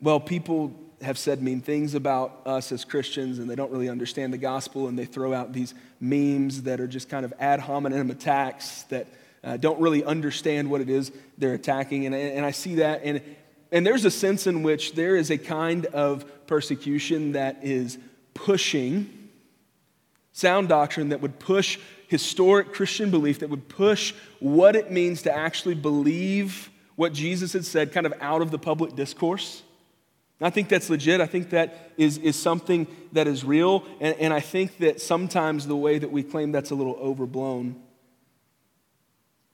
well, 0.03 0.21
people 0.21 0.75
have 1.01 1.17
said 1.17 1.43
mean 1.43 1.63
things 1.63 1.95
about 1.95 2.43
us 2.45 2.73
as 2.73 2.85
Christians 2.85 3.39
and 3.39 3.49
they 3.49 3.55
don't 3.55 3.71
really 3.71 3.89
understand 3.89 4.35
the 4.35 4.39
gospel 4.39 4.89
and 4.89 4.99
they 4.99 5.07
throw 5.07 5.33
out 5.33 5.55
these 5.55 5.75
memes 5.99 6.63
that 6.63 6.79
are 6.79 6.87
just 6.87 7.09
kind 7.09 7.25
of 7.25 7.33
ad 7.39 7.61
hominem 7.61 8.11
attacks 8.11 8.83
that 8.85 9.07
uh, 9.43 9.57
don't 9.57 9.81
really 9.81 10.05
understand 10.05 10.71
what 10.71 10.83
it 10.83 10.91
is 10.91 11.13
they're 11.39 11.55
attacking. 11.55 12.05
And, 12.05 12.15
and 12.15 12.45
I 12.45 12.51
see 12.51 12.77
that. 12.77 13.01
And, 13.03 13.23
and 13.73 13.87
there's 13.87 14.05
a 14.05 14.11
sense 14.11 14.47
in 14.47 14.63
which 14.63 14.93
there 14.93 15.17
is 15.17 15.31
a 15.31 15.39
kind 15.39 15.87
of 15.87 16.47
persecution 16.47 17.33
that 17.33 17.61
is 17.63 17.97
pushing 18.35 19.31
sound 20.33 20.69
doctrine 20.69 21.09
that 21.09 21.23
would 21.23 21.39
push 21.39 21.79
historic 22.09 22.73
Christian 22.73 23.11
belief, 23.11 23.41
that 23.41 23.51
would 23.51 23.69
push 23.69 24.15
what 24.41 24.77
it 24.77 24.91
means 24.91 25.23
to 25.23 25.35
actually 25.35 25.75
believe 25.75 26.71
what 26.95 27.13
Jesus 27.13 27.53
had 27.53 27.65
said 27.65 27.93
kind 27.93 28.07
of 28.07 28.15
out 28.21 28.43
of 28.43 28.51
the 28.51 28.59
public 28.59 28.95
discourse. 28.97 29.63
I 30.41 30.51
think 30.51 30.69
that's 30.69 30.91
legit. 30.91 31.21
I 31.21 31.27
think 31.27 31.51
that 31.51 31.93
is, 31.97 32.19
is 32.19 32.37
something 32.37 32.87
that 33.13 33.27
is 33.27 33.45
real. 33.45 33.85
And, 34.01 34.15
and 34.19 34.35
I 34.35 34.41
think 34.41 34.79
that 34.79 35.01
sometimes 35.01 35.67
the 35.67 35.77
way 35.77 35.99
that 35.99 36.11
we 36.11 36.23
claim 36.23 36.53
that's 36.53 36.71
a 36.71 36.75
little 36.75 36.97
overblown. 36.97 37.77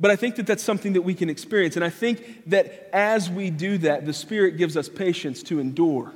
But 0.01 0.11
I 0.11 0.17
think 0.17 0.35
that 0.37 0.49
that's 0.49 0.65
something 0.65 0.95
that 0.95 1.03
we 1.03 1.15
can 1.15 1.31
experience. 1.31 1.77
And 1.77 1.85
I 1.85 1.91
think 1.91 2.51
that 2.51 2.91
as 2.93 3.31
we 3.31 3.51
do 3.51 3.79
that, 3.79 4.05
the 4.05 4.13
Spirit 4.13 4.57
gives 4.57 4.77
us 4.77 4.89
patience 4.89 5.45
to 5.45 5.61
endure. 5.61 6.13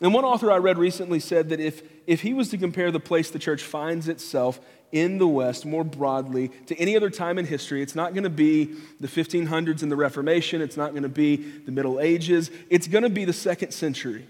And 0.00 0.12
one 0.12 0.24
author 0.24 0.50
I 0.50 0.56
read 0.56 0.76
recently 0.76 1.20
said 1.20 1.50
that 1.50 1.60
if, 1.60 1.82
if 2.06 2.22
he 2.22 2.34
was 2.34 2.48
to 2.50 2.58
compare 2.58 2.90
the 2.90 3.00
place 3.00 3.30
the 3.30 3.38
church 3.38 3.62
finds 3.62 4.08
itself 4.08 4.58
in 4.90 5.18
the 5.18 5.26
West 5.26 5.64
more 5.64 5.84
broadly 5.84 6.48
to 6.66 6.76
any 6.76 6.96
other 6.96 7.10
time 7.10 7.38
in 7.38 7.46
history, 7.46 7.80
it's 7.80 7.94
not 7.94 8.12
going 8.12 8.24
to 8.24 8.30
be 8.30 8.74
the 9.00 9.08
1500s 9.08 9.82
and 9.82 9.90
the 9.90 9.96
Reformation, 9.96 10.60
it's 10.60 10.76
not 10.76 10.90
going 10.90 11.04
to 11.04 11.08
be 11.08 11.36
the 11.36 11.72
Middle 11.72 12.00
Ages, 12.00 12.50
it's 12.70 12.88
going 12.88 13.04
to 13.04 13.10
be 13.10 13.24
the 13.24 13.32
second 13.32 13.72
century, 13.72 14.26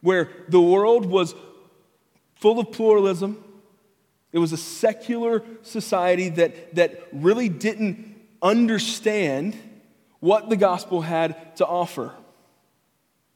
where 0.00 0.30
the 0.48 0.60
world 0.60 1.06
was 1.06 1.34
full 2.36 2.60
of 2.60 2.70
pluralism. 2.72 3.42
It 4.32 4.38
was 4.38 4.52
a 4.52 4.56
secular 4.56 5.42
society 5.62 6.28
that, 6.30 6.74
that 6.74 7.08
really 7.12 7.48
didn't 7.48 8.16
understand 8.42 9.56
what 10.18 10.50
the 10.50 10.56
gospel 10.56 11.02
had 11.02 11.56
to 11.56 11.66
offer. 11.66 12.12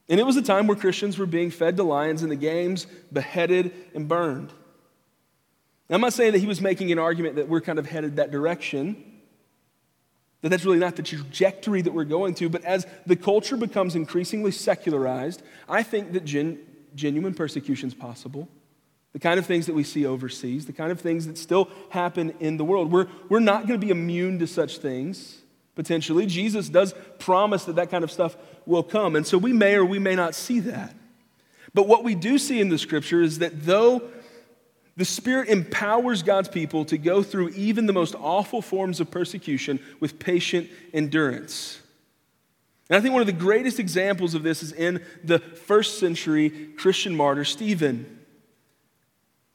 And 0.09 0.19
it 0.19 0.25
was 0.25 0.37
a 0.37 0.43
time 0.43 0.67
where 0.67 0.77
Christians 0.77 1.19
were 1.19 1.27
being 1.27 1.51
fed 1.51 1.77
to 1.77 1.83
lions 1.83 2.23
in 2.23 2.31
the 2.31 2.37
games, 2.37 2.87
beheaded, 3.13 3.73
and 3.95 4.09
burned. 4.09 4.53
Now, 5.89 5.97
I'm 5.97 6.01
not 6.01 6.13
saying 6.13 6.33
that 6.33 6.39
he 6.39 6.47
was 6.47 6.61
making 6.61 6.91
an 6.93 6.99
argument 6.99 7.37
that 7.37 7.49
we're 7.49 7.61
kind 7.61 7.79
of 7.79 7.87
headed 7.87 8.17
that 8.17 8.31
direction, 8.31 9.05
that 10.41 10.51
that's 10.51 10.65
really 10.65 10.79
not 10.79 10.97
the 10.97 11.03
trajectory 11.03 11.83
that 11.83 11.93
we're 11.93 12.05
going 12.05 12.35
to, 12.37 12.49
but 12.49 12.65
as 12.65 12.87
the 13.07 13.17
culture 13.17 13.57
becomes 13.57 13.95
increasingly 13.97 14.51
secularized, 14.51 15.43
I 15.69 15.83
think 15.83 16.13
that 16.13 16.25
gen- 16.25 16.59
genuine 16.95 17.35
persecution 17.35 17.89
is 17.89 17.95
possible. 17.95 18.49
The 19.13 19.19
kind 19.19 19.39
of 19.39 19.47
things 19.47 19.67
that 19.67 19.75
we 19.75 19.85
see 19.85 20.07
overseas, 20.07 20.67
the 20.67 20.73
kind 20.73 20.93
of 20.93 21.01
things 21.01 21.27
that 21.27 21.39
still 21.39 21.69
happen 21.91 22.35
in 22.41 22.57
the 22.57 22.65
world. 22.65 22.93
We're, 22.93 23.09
we're 23.29 23.41
not 23.41 23.67
going 23.67 23.81
to 23.81 23.85
be 23.85 23.91
immune 23.91 24.39
to 24.39 24.47
such 24.47 24.79
things 24.79 25.39
potentially. 25.79 26.27
Jesus 26.27 26.69
does 26.69 26.93
promise 27.21 27.65
that 27.67 27.77
that 27.77 27.89
kind 27.89 28.03
of 28.03 28.11
stuff 28.11 28.37
will 28.67 28.83
come. 28.83 29.15
And 29.15 29.25
so 29.25 29.39
we 29.39 29.53
may 29.53 29.77
or 29.77 29.85
we 29.85 30.01
may 30.01 30.17
not 30.17 30.35
see 30.35 30.59
that. 30.59 30.93
But 31.73 31.87
what 31.87 32.03
we 32.03 32.17
do 32.17 32.37
see 32.37 32.61
in 32.61 32.69
the 32.69 32.79
scripture 32.79 33.23
is 33.23 33.39
that 33.39 33.65
though 33.65 34.03
the 34.97 35.05
Spirit 35.05 35.49
empowers 35.49 36.25
God's 36.25 36.49
people 36.49 36.85
to 36.87 36.99
go 36.99 37.23
through 37.23 37.51
even 37.51 37.87
the 37.87 37.93
most 37.93 38.17
awful 38.17 38.61
forms 38.61 38.99
of 38.99 39.13
persecution 39.13 39.79
with 40.01 40.19
patient 40.19 40.69
endurance. 40.93 41.81
And 42.91 42.97
I 42.97 43.01
think 43.01 43.13
one 43.13 43.23
of 43.23 43.29
the 43.29 43.33
greatest 43.33 43.79
examples 43.79 44.35
of 44.35 44.43
this 44.43 44.65
is 44.65 44.73
in 44.73 45.01
the 45.23 45.39
first 45.39 46.01
century 46.01 46.51
Christian 46.77 47.15
martyr, 47.15 47.45
Stephen. 47.45 48.18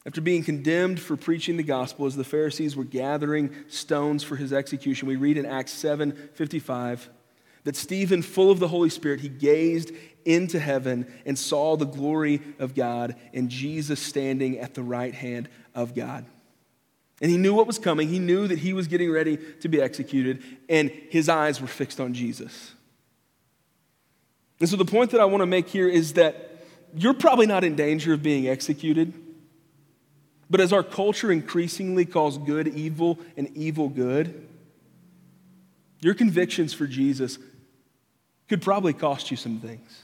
After 0.06 0.20
being 0.20 0.44
condemned 0.44 1.00
for 1.00 1.16
preaching 1.16 1.56
the 1.56 1.64
gospel 1.64 2.06
as 2.06 2.16
the 2.16 2.26
Pharisees 2.26 2.76
were 2.76 2.84
gathering 2.84 3.56
stones 3.70 4.22
for 4.24 4.36
his 4.36 4.52
execution, 4.52 5.08
we 5.08 5.16
read 5.16 5.38
in 5.38 5.46
Acts 5.46 5.72
7 5.72 6.30
55 6.34 7.10
that 7.64 7.76
Stephen, 7.78 8.22
full 8.22 8.52
of 8.52 8.60
the 8.60 8.68
Holy 8.68 8.90
Spirit, 8.90 9.22
he 9.22 9.30
gazed 9.30 9.92
into 10.26 10.60
heaven 10.60 11.12
and 11.26 11.40
saw 11.40 11.78
the 11.78 11.86
glory 11.86 12.42
of 12.60 12.76
God 12.76 13.16
and 13.34 13.50
Jesus 13.50 14.02
standing 14.02 14.60
at 14.60 14.74
the 14.74 14.84
right 14.84 15.14
hand 15.14 15.48
of 15.74 15.96
God. 15.96 16.26
And 17.22 17.32
he 17.32 17.38
knew 17.38 17.54
what 17.54 17.68
was 17.68 17.80
coming. 17.80 18.10
He 18.10 18.20
knew 18.20 18.48
that 18.48 18.60
he 18.60 18.74
was 18.74 18.88
getting 18.88 19.10
ready 19.10 19.38
to 19.62 19.70
be 19.70 19.82
executed, 19.82 20.44
and 20.68 20.90
his 20.90 21.30
eyes 21.30 21.62
were 21.62 21.68
fixed 21.68 22.02
on 22.02 22.14
Jesus. 22.14 22.74
And 24.60 24.68
so, 24.68 24.76
the 24.76 24.86
point 24.86 25.12
that 25.12 25.22
I 25.22 25.26
want 25.26 25.42
to 25.42 25.46
make 25.46 25.70
here 25.70 25.88
is 25.88 26.14
that 26.14 26.66
you're 26.96 27.14
probably 27.14 27.46
not 27.46 27.64
in 27.64 27.76
danger 27.76 28.14
of 28.14 28.22
being 28.22 28.48
executed. 28.48 29.14
But 30.54 30.62
as 30.62 30.72
our 30.72 30.84
culture 30.84 31.32
increasingly 31.32 32.06
calls 32.06 32.38
good 32.38 32.68
evil 32.68 33.18
and 33.36 33.50
evil 33.58 33.90
good, 33.90 34.48
your 36.00 36.14
convictions 36.14 36.76
for 36.76 36.86
Jesus 36.86 37.40
could 38.48 38.62
probably 38.62 38.94
cost 38.94 39.32
you 39.32 39.36
some 39.36 39.60
things. 39.60 40.04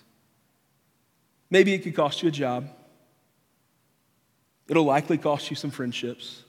Maybe 1.51 1.75
it 1.75 1.83
could 1.83 1.95
cost 1.95 2.23
you 2.23 2.29
a 2.29 2.31
job. 2.31 2.67
It'll 4.67 4.85
likely 4.85 5.19
cost 5.19 5.51
you 5.51 5.55
some 5.55 5.69
friendships. 5.69 6.41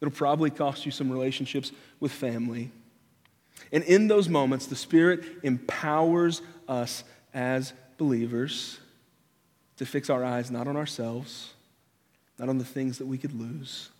It'll 0.00 0.10
probably 0.10 0.50
cost 0.50 0.84
you 0.84 0.90
some 0.90 1.12
relationships 1.12 1.70
with 2.00 2.10
family. 2.10 2.72
And 3.70 3.84
in 3.84 4.08
those 4.08 4.28
moments, 4.28 4.66
the 4.66 4.74
Spirit 4.74 5.22
empowers 5.44 6.42
us 6.66 7.04
as 7.32 7.72
believers 7.98 8.80
to 9.76 9.86
fix 9.86 10.10
our 10.10 10.24
eyes 10.24 10.50
not 10.50 10.66
on 10.66 10.76
ourselves 10.76 11.52
not 12.40 12.48
on 12.48 12.56
the 12.56 12.64
things 12.64 12.96
that 12.96 13.06
we 13.06 13.18
could 13.18 13.38
lose, 13.38 13.90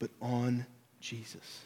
but 0.00 0.10
on 0.20 0.66
Jesus. 1.00 1.62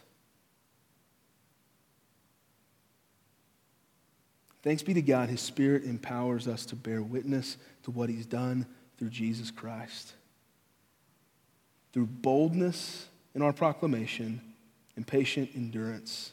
Thanks 4.62 4.82
be 4.82 4.92
to 4.92 5.00
God, 5.00 5.30
His 5.30 5.40
Spirit 5.40 5.84
empowers 5.84 6.46
us 6.46 6.66
to 6.66 6.76
bear 6.76 7.00
witness 7.00 7.56
to 7.84 7.90
what 7.90 8.10
He's 8.10 8.26
done 8.26 8.66
through 8.98 9.08
Jesus 9.08 9.50
Christ. 9.50 10.12
Through 11.94 12.06
boldness 12.06 13.06
in 13.34 13.40
our 13.40 13.54
proclamation 13.54 14.42
and 14.94 15.06
patient 15.06 15.52
endurance. 15.54 16.32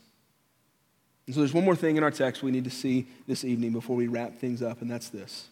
And 1.26 1.34
so 1.34 1.40
there's 1.40 1.54
one 1.54 1.64
more 1.64 1.78
thing 1.78 1.96
in 1.96 2.04
our 2.04 2.12
text 2.12 2.44
we 2.44 2.52
need 2.52 2.66
to 2.66 2.70
see 2.70 3.08
this 3.26 3.46
evening 3.46 3.72
before 3.72 3.96
we 3.96 4.08
wrap 4.08 4.36
things 4.36 4.62
up, 4.62 4.82
and 4.82 4.92
that's 4.92 5.08
this. 5.08 5.48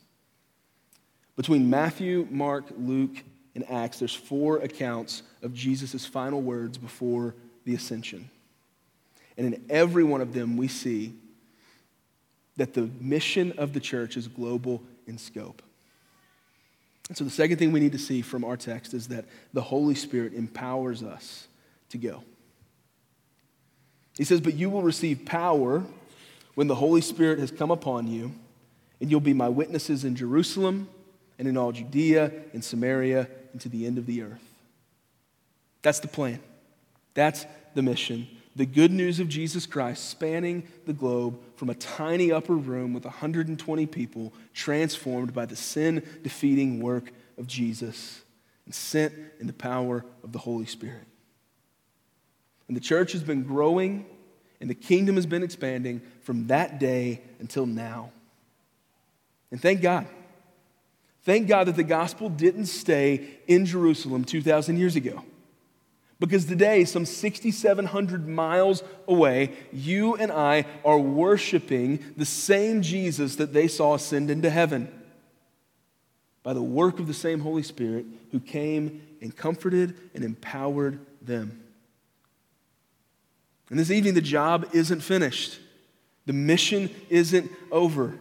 Between 1.38 1.70
Matthew, 1.70 2.28
Mark, 2.30 2.66
Luke, 2.78 3.24
and 3.56 3.70
Acts, 3.72 4.00
there's 4.00 4.14
four 4.14 4.58
accounts 4.58 5.24
of 5.42 5.54
Jesus' 5.54 6.06
final 6.06 6.42
words 6.42 6.78
before 6.78 7.34
the 7.64 7.74
ascension. 7.74 8.30
And 9.38 9.54
in 9.54 9.66
every 9.70 10.04
one 10.04 10.22
of 10.22 10.34
them, 10.34 10.58
we 10.58 10.68
see 10.68 11.14
that 12.58 12.74
the 12.74 12.90
mission 13.00 13.54
of 13.58 13.74
the 13.74 13.80
church 13.80 14.18
is 14.18 14.28
global 14.28 14.84
in 15.08 15.18
scope. 15.18 15.62
And 17.08 17.18
so, 17.18 17.24
the 17.24 17.30
second 17.30 17.58
thing 17.58 17.72
we 17.72 17.80
need 17.80 17.92
to 17.92 18.00
see 18.00 18.22
from 18.22 18.44
our 18.44 18.58
text 18.58 18.94
is 18.94 19.08
that 19.10 19.26
the 19.54 19.62
Holy 19.62 19.96
Spirit 19.96 20.34
empowers 20.34 21.04
us 21.04 21.48
to 21.90 21.98
go. 21.98 22.24
He 24.18 24.24
says, 24.24 24.42
But 24.42 24.56
you 24.56 24.70
will 24.70 24.82
receive 24.82 25.26
power 25.26 25.84
when 26.56 26.68
the 26.68 26.76
Holy 26.76 27.02
Spirit 27.02 27.40
has 27.40 27.52
come 27.52 27.72
upon 27.72 28.08
you, 28.08 28.34
and 29.00 29.12
you'll 29.12 29.20
be 29.20 29.34
my 29.34 29.50
witnesses 29.50 30.04
in 30.04 30.16
Jerusalem 30.16 30.88
and 31.38 31.48
in 31.48 31.58
all 31.58 31.72
Judea 31.72 32.32
and 32.54 32.64
Samaria 32.64 33.28
and 33.52 33.62
to 33.62 33.70
the 33.70 33.86
end 33.86 33.98
of 33.98 34.06
the 34.06 34.22
earth. 34.22 34.44
That's 35.82 36.00
the 36.00 36.08
plan. 36.08 36.40
That's 37.14 37.46
the 37.74 37.82
mission. 37.82 38.28
The 38.56 38.66
good 38.66 38.92
news 38.92 39.20
of 39.20 39.28
Jesus 39.28 39.66
Christ 39.66 40.10
spanning 40.10 40.68
the 40.86 40.94
globe 40.94 41.40
from 41.58 41.70
a 41.70 41.76
tiny 41.76 42.32
upper 42.32 42.56
room 42.56 42.94
with 42.94 43.04
120 43.04 43.86
people 43.88 44.34
transformed 44.54 45.34
by 45.34 45.46
the 45.46 45.56
sin 45.56 46.04
defeating 46.24 46.80
work 46.80 47.12
of 47.38 47.48
Jesus 47.48 48.22
and 48.66 48.74
sent 48.74 49.14
in 49.40 49.48
the 49.48 49.54
power 49.54 50.06
of 50.24 50.32
the 50.32 50.40
Holy 50.40 50.66
Spirit. 50.66 51.04
And 52.68 52.76
the 52.76 52.82
church 52.82 53.12
has 53.12 53.24
been 53.24 53.44
growing 53.44 54.06
and 54.62 54.70
the 54.70 54.76
kingdom 54.76 55.16
has 55.16 55.26
been 55.26 55.44
expanding 55.44 56.02
from 56.22 56.48
that 56.48 56.80
day 56.80 57.22
until 57.40 57.66
now. 57.66 58.12
And 59.52 59.62
thank 59.62 59.82
God. 59.82 60.08
Thank 61.26 61.48
God 61.48 61.66
that 61.68 61.76
the 61.76 61.84
gospel 61.84 62.30
didn't 62.30 62.68
stay 62.68 63.28
in 63.48 63.66
Jerusalem 63.66 64.24
2,000 64.24 64.78
years 64.78 64.96
ago. 64.96 65.24
Because 66.20 66.46
today, 66.46 66.86
some 66.86 67.04
6,700 67.04 68.28
miles 68.28 68.84
away, 69.08 69.52
you 69.74 70.16
and 70.16 70.32
I 70.32 70.66
are 70.86 71.00
worshiping 71.00 72.00
the 72.16 72.26
same 72.26 72.82
Jesus 72.82 73.36
that 73.36 73.54
they 73.54 73.68
saw 73.68 73.96
ascend 73.96 74.30
into 74.30 74.50
heaven 74.50 74.88
by 76.44 76.54
the 76.54 76.62
work 76.62 77.00
of 77.00 77.08
the 77.08 77.14
same 77.14 77.40
Holy 77.40 77.64
Spirit 77.64 78.06
who 78.32 78.40
came 78.40 79.02
and 79.20 79.36
comforted 79.36 79.98
and 80.14 80.24
empowered 80.24 81.00
them. 81.22 81.64
And 83.72 83.80
this 83.80 83.90
evening, 83.90 84.14
the 84.14 84.22
job 84.22 84.70
isn't 84.74 85.02
finished, 85.02 85.60
the 86.28 86.34
mission 86.34 86.92
isn't 87.10 87.52
over. 87.72 88.14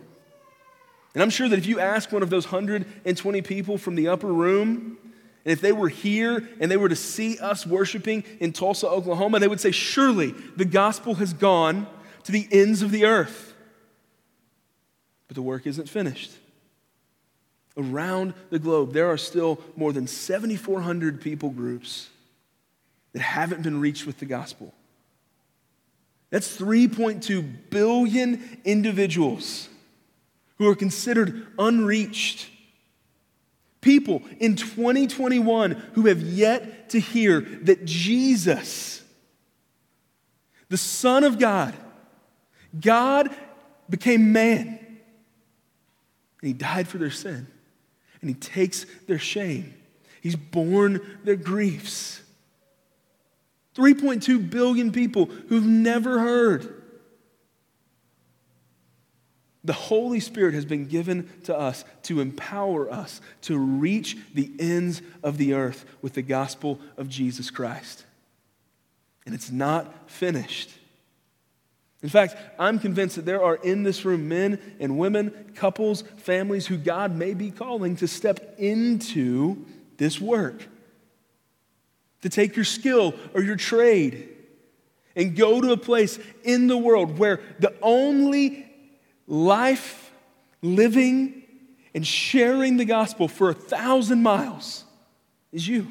And 1.14 1.22
I'm 1.22 1.30
sure 1.30 1.48
that 1.48 1.58
if 1.58 1.66
you 1.66 1.78
ask 1.78 2.10
one 2.10 2.22
of 2.22 2.30
those 2.30 2.44
120 2.46 3.42
people 3.42 3.78
from 3.78 3.94
the 3.94 4.08
upper 4.08 4.32
room, 4.32 4.98
and 5.44 5.52
if 5.52 5.60
they 5.60 5.72
were 5.72 5.88
here 5.88 6.48
and 6.58 6.70
they 6.70 6.76
were 6.76 6.88
to 6.88 6.96
see 6.96 7.38
us 7.38 7.64
worshiping 7.66 8.24
in 8.40 8.52
Tulsa, 8.52 8.88
Oklahoma, 8.88 9.38
they 9.38 9.48
would 9.48 9.60
say, 9.60 9.70
Surely 9.70 10.32
the 10.56 10.64
gospel 10.64 11.14
has 11.14 11.32
gone 11.32 11.86
to 12.24 12.32
the 12.32 12.48
ends 12.50 12.82
of 12.82 12.90
the 12.90 13.04
earth. 13.04 13.54
But 15.28 15.36
the 15.36 15.42
work 15.42 15.66
isn't 15.66 15.88
finished. 15.88 16.32
Around 17.76 18.34
the 18.50 18.58
globe, 18.58 18.92
there 18.92 19.10
are 19.10 19.18
still 19.18 19.60
more 19.76 19.92
than 19.92 20.06
7,400 20.06 21.20
people 21.20 21.50
groups 21.50 22.08
that 23.12 23.22
haven't 23.22 23.62
been 23.62 23.80
reached 23.80 24.06
with 24.06 24.18
the 24.18 24.26
gospel. 24.26 24.72
That's 26.30 26.56
3.2 26.56 27.70
billion 27.70 28.60
individuals 28.64 29.68
who 30.56 30.68
are 30.68 30.74
considered 30.74 31.46
unreached 31.58 32.48
people 33.80 34.22
in 34.40 34.56
2021 34.56 35.72
who 35.92 36.06
have 36.06 36.20
yet 36.20 36.88
to 36.90 36.98
hear 36.98 37.40
that 37.40 37.84
Jesus, 37.84 39.02
the 40.68 40.76
Son 40.76 41.22
of 41.22 41.38
God, 41.38 41.74
God 42.80 43.30
became 43.88 44.32
man. 44.32 44.68
And 44.68 46.48
he 46.48 46.52
died 46.52 46.88
for 46.88 46.98
their 46.98 47.10
sin. 47.10 47.46
And 48.20 48.30
he 48.30 48.34
takes 48.34 48.86
their 49.06 49.18
shame. 49.18 49.74
He's 50.22 50.36
borne 50.36 51.00
their 51.24 51.36
griefs. 51.36 52.22
3.2 53.74 54.50
billion 54.50 54.92
people 54.92 55.26
who've 55.26 55.66
never 55.66 56.20
heard 56.20 56.83
the 59.64 59.72
Holy 59.72 60.20
Spirit 60.20 60.54
has 60.54 60.66
been 60.66 60.86
given 60.86 61.28
to 61.44 61.56
us 61.56 61.84
to 62.02 62.20
empower 62.20 62.90
us 62.90 63.20
to 63.42 63.58
reach 63.58 64.16
the 64.34 64.52
ends 64.58 65.00
of 65.22 65.38
the 65.38 65.54
earth 65.54 65.86
with 66.02 66.12
the 66.12 66.22
gospel 66.22 66.78
of 66.98 67.08
Jesus 67.08 67.50
Christ. 67.50 68.04
And 69.24 69.34
it's 69.34 69.50
not 69.50 70.10
finished. 70.10 70.70
In 72.02 72.10
fact, 72.10 72.36
I'm 72.58 72.78
convinced 72.78 73.16
that 73.16 73.24
there 73.24 73.42
are 73.42 73.56
in 73.56 73.82
this 73.82 74.04
room 74.04 74.28
men 74.28 74.58
and 74.78 74.98
women, 74.98 75.52
couples, 75.54 76.04
families 76.18 76.66
who 76.66 76.76
God 76.76 77.16
may 77.16 77.32
be 77.32 77.50
calling 77.50 77.96
to 77.96 78.06
step 78.06 78.56
into 78.58 79.64
this 79.96 80.20
work. 80.20 80.68
To 82.20 82.28
take 82.28 82.56
your 82.56 82.66
skill 82.66 83.14
or 83.32 83.40
your 83.40 83.56
trade 83.56 84.28
and 85.16 85.34
go 85.34 85.62
to 85.62 85.72
a 85.72 85.76
place 85.78 86.18
in 86.42 86.66
the 86.66 86.76
world 86.76 87.18
where 87.18 87.40
the 87.58 87.74
only 87.80 88.63
life, 89.26 90.12
living, 90.62 91.42
and 91.94 92.06
sharing 92.06 92.76
the 92.76 92.84
gospel 92.84 93.28
for 93.28 93.50
a 93.50 93.54
thousand 93.54 94.22
miles 94.22 94.84
is 95.52 95.66
you. 95.66 95.86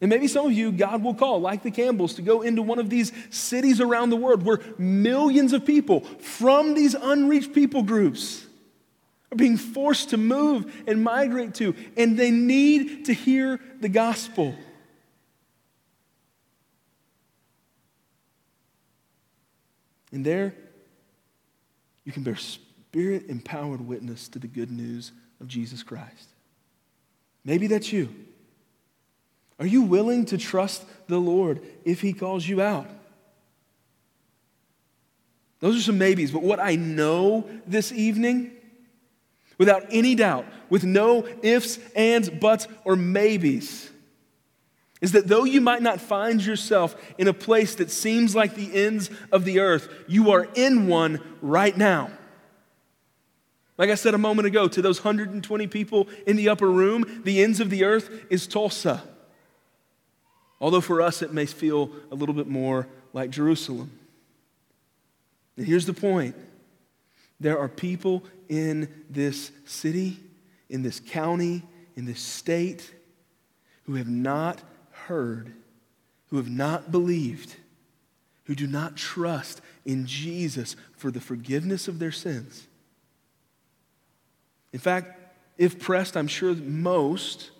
And 0.00 0.10
maybe 0.10 0.28
some 0.28 0.46
of 0.46 0.52
you, 0.52 0.72
God 0.72 1.02
will 1.02 1.14
call, 1.14 1.40
like 1.40 1.62
the 1.62 1.70
Campbells, 1.70 2.14
to 2.14 2.22
go 2.22 2.42
into 2.42 2.62
one 2.62 2.78
of 2.78 2.90
these 2.90 3.12
cities 3.30 3.80
around 3.80 4.10
the 4.10 4.16
world 4.16 4.42
where 4.42 4.60
millions 4.76 5.52
of 5.52 5.64
people 5.64 6.00
from 6.00 6.74
these 6.74 6.94
unreached 6.94 7.54
people 7.54 7.82
groups 7.82 8.44
are 9.32 9.36
being 9.36 9.56
forced 9.56 10.10
to 10.10 10.16
move 10.16 10.84
and 10.86 11.02
migrate 11.02 11.54
to, 11.54 11.74
and 11.96 12.18
they 12.18 12.30
need 12.30 13.06
to 13.06 13.14
hear 13.14 13.60
the 13.80 13.88
gospel. 13.88 14.54
And 20.12 20.24
there, 20.24 20.54
you 22.04 22.12
can 22.12 22.22
bear 22.22 22.36
spirit 22.36 23.26
empowered 23.28 23.80
witness 23.80 24.28
to 24.28 24.38
the 24.38 24.46
good 24.46 24.70
news 24.70 25.12
of 25.40 25.48
Jesus 25.48 25.82
Christ. 25.82 26.28
Maybe 27.44 27.66
that's 27.66 27.92
you. 27.92 28.08
Are 29.58 29.66
you 29.66 29.82
willing 29.82 30.24
to 30.26 30.38
trust 30.38 30.84
the 31.06 31.18
Lord 31.18 31.60
if 31.84 32.00
He 32.00 32.12
calls 32.12 32.46
you 32.46 32.60
out? 32.60 32.88
Those 35.60 35.78
are 35.78 35.82
some 35.82 35.98
maybes, 35.98 36.30
but 36.30 36.42
what 36.42 36.60
I 36.60 36.76
know 36.76 37.48
this 37.66 37.90
evening, 37.90 38.52
without 39.56 39.84
any 39.90 40.14
doubt, 40.14 40.44
with 40.68 40.84
no 40.84 41.26
ifs, 41.42 41.78
ands, 41.96 42.28
buts, 42.28 42.68
or 42.84 42.96
maybes, 42.96 43.90
is 45.04 45.12
that 45.12 45.28
though 45.28 45.44
you 45.44 45.60
might 45.60 45.82
not 45.82 46.00
find 46.00 46.42
yourself 46.42 46.96
in 47.18 47.28
a 47.28 47.34
place 47.34 47.74
that 47.74 47.90
seems 47.90 48.34
like 48.34 48.54
the 48.54 48.74
ends 48.74 49.10
of 49.30 49.44
the 49.44 49.60
earth, 49.60 49.86
you 50.08 50.30
are 50.30 50.48
in 50.54 50.86
one 50.86 51.20
right 51.42 51.76
now. 51.76 52.10
Like 53.76 53.90
I 53.90 53.96
said 53.96 54.14
a 54.14 54.18
moment 54.18 54.46
ago, 54.46 54.66
to 54.66 54.80
those 54.80 55.04
120 55.04 55.66
people 55.66 56.08
in 56.26 56.36
the 56.36 56.48
upper 56.48 56.70
room, 56.70 57.20
the 57.22 57.42
ends 57.42 57.60
of 57.60 57.68
the 57.68 57.84
earth 57.84 58.08
is 58.30 58.46
Tulsa. 58.46 59.02
Although 60.58 60.80
for 60.80 61.02
us 61.02 61.20
it 61.20 61.34
may 61.34 61.44
feel 61.44 61.90
a 62.10 62.14
little 62.14 62.34
bit 62.34 62.46
more 62.46 62.88
like 63.12 63.28
Jerusalem. 63.28 63.92
And 65.58 65.66
here's 65.66 65.84
the 65.84 65.92
point 65.92 66.34
there 67.38 67.58
are 67.58 67.68
people 67.68 68.24
in 68.48 68.88
this 69.10 69.52
city, 69.66 70.18
in 70.70 70.80
this 70.80 70.98
county, 70.98 71.62
in 71.94 72.06
this 72.06 72.22
state 72.22 72.90
who 73.82 73.96
have 73.96 74.08
not 74.08 74.62
heard, 75.06 75.52
who 76.28 76.36
have 76.36 76.50
not 76.50 76.90
believed, 76.90 77.56
who 78.44 78.54
do 78.54 78.66
not 78.66 78.96
trust 78.96 79.60
in 79.84 80.06
Jesus 80.06 80.76
for 80.96 81.10
the 81.10 81.20
forgiveness 81.20 81.88
of 81.88 81.98
their 81.98 82.12
sins. 82.12 82.66
In 84.72 84.78
fact, 84.78 85.20
if 85.56 85.78
pressed, 85.78 86.16
I'm 86.16 86.26
sure 86.26 86.54
most 86.54 87.50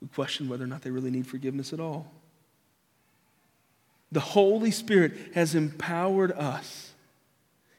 would 0.00 0.12
question 0.12 0.48
whether 0.48 0.64
or 0.64 0.68
not 0.68 0.82
they 0.82 0.90
really 0.90 1.10
need 1.10 1.26
forgiveness 1.26 1.72
at 1.72 1.80
all. 1.80 2.10
The 4.10 4.20
Holy 4.20 4.70
Spirit 4.70 5.14
has 5.34 5.54
empowered 5.54 6.32
us. 6.32 6.92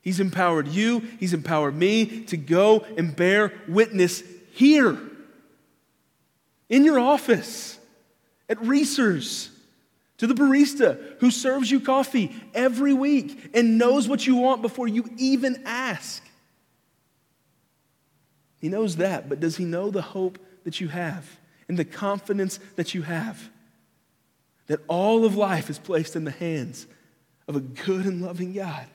He's 0.02 0.20
empowered 0.20 0.68
you, 0.68 1.00
He's 1.20 1.34
empowered 1.34 1.76
me 1.76 2.24
to 2.26 2.38
go 2.38 2.86
and 2.98 3.16
bear 3.16 3.54
witness 3.68 4.24
here, 4.52 4.98
in 6.70 6.86
your 6.86 7.00
office, 7.00 7.78
at 8.58 8.62
Reese's, 8.66 9.50
to 10.18 10.28
the 10.28 10.34
barista 10.34 11.20
who 11.20 11.32
serves 11.32 11.70
you 11.70 11.80
coffee 11.80 12.34
every 12.54 12.94
week 12.94 13.52
and 13.54 13.78
knows 13.78 14.08
what 14.08 14.26
you 14.26 14.36
want 14.36 14.62
before 14.62 14.88
you 14.88 15.10
even 15.18 15.62
ask. 15.66 16.24
He 18.62 18.70
knows 18.70 18.98
that, 18.98 19.28
but 19.28 19.40
does 19.40 19.58
He 19.58 19.66
know 19.66 19.90
the 19.90 20.02
hope 20.02 20.40
that 20.64 20.80
you 20.80 20.88
have 20.88 21.40
and 21.68 21.78
the 21.78 21.86
confidence 21.86 22.60
that 22.76 22.94
you 22.94 23.02
have? 23.02 23.50
that 24.68 24.80
all 24.88 25.26
of 25.26 25.36
life 25.36 25.70
is 25.70 25.78
placed 25.78 26.16
in 26.16 26.24
the 26.24 26.32
hands 26.32 26.88
of 27.48 27.56
a 27.56 27.60
good 27.60 28.06
and 28.06 28.22
loving 28.22 28.54
God. 28.54 28.86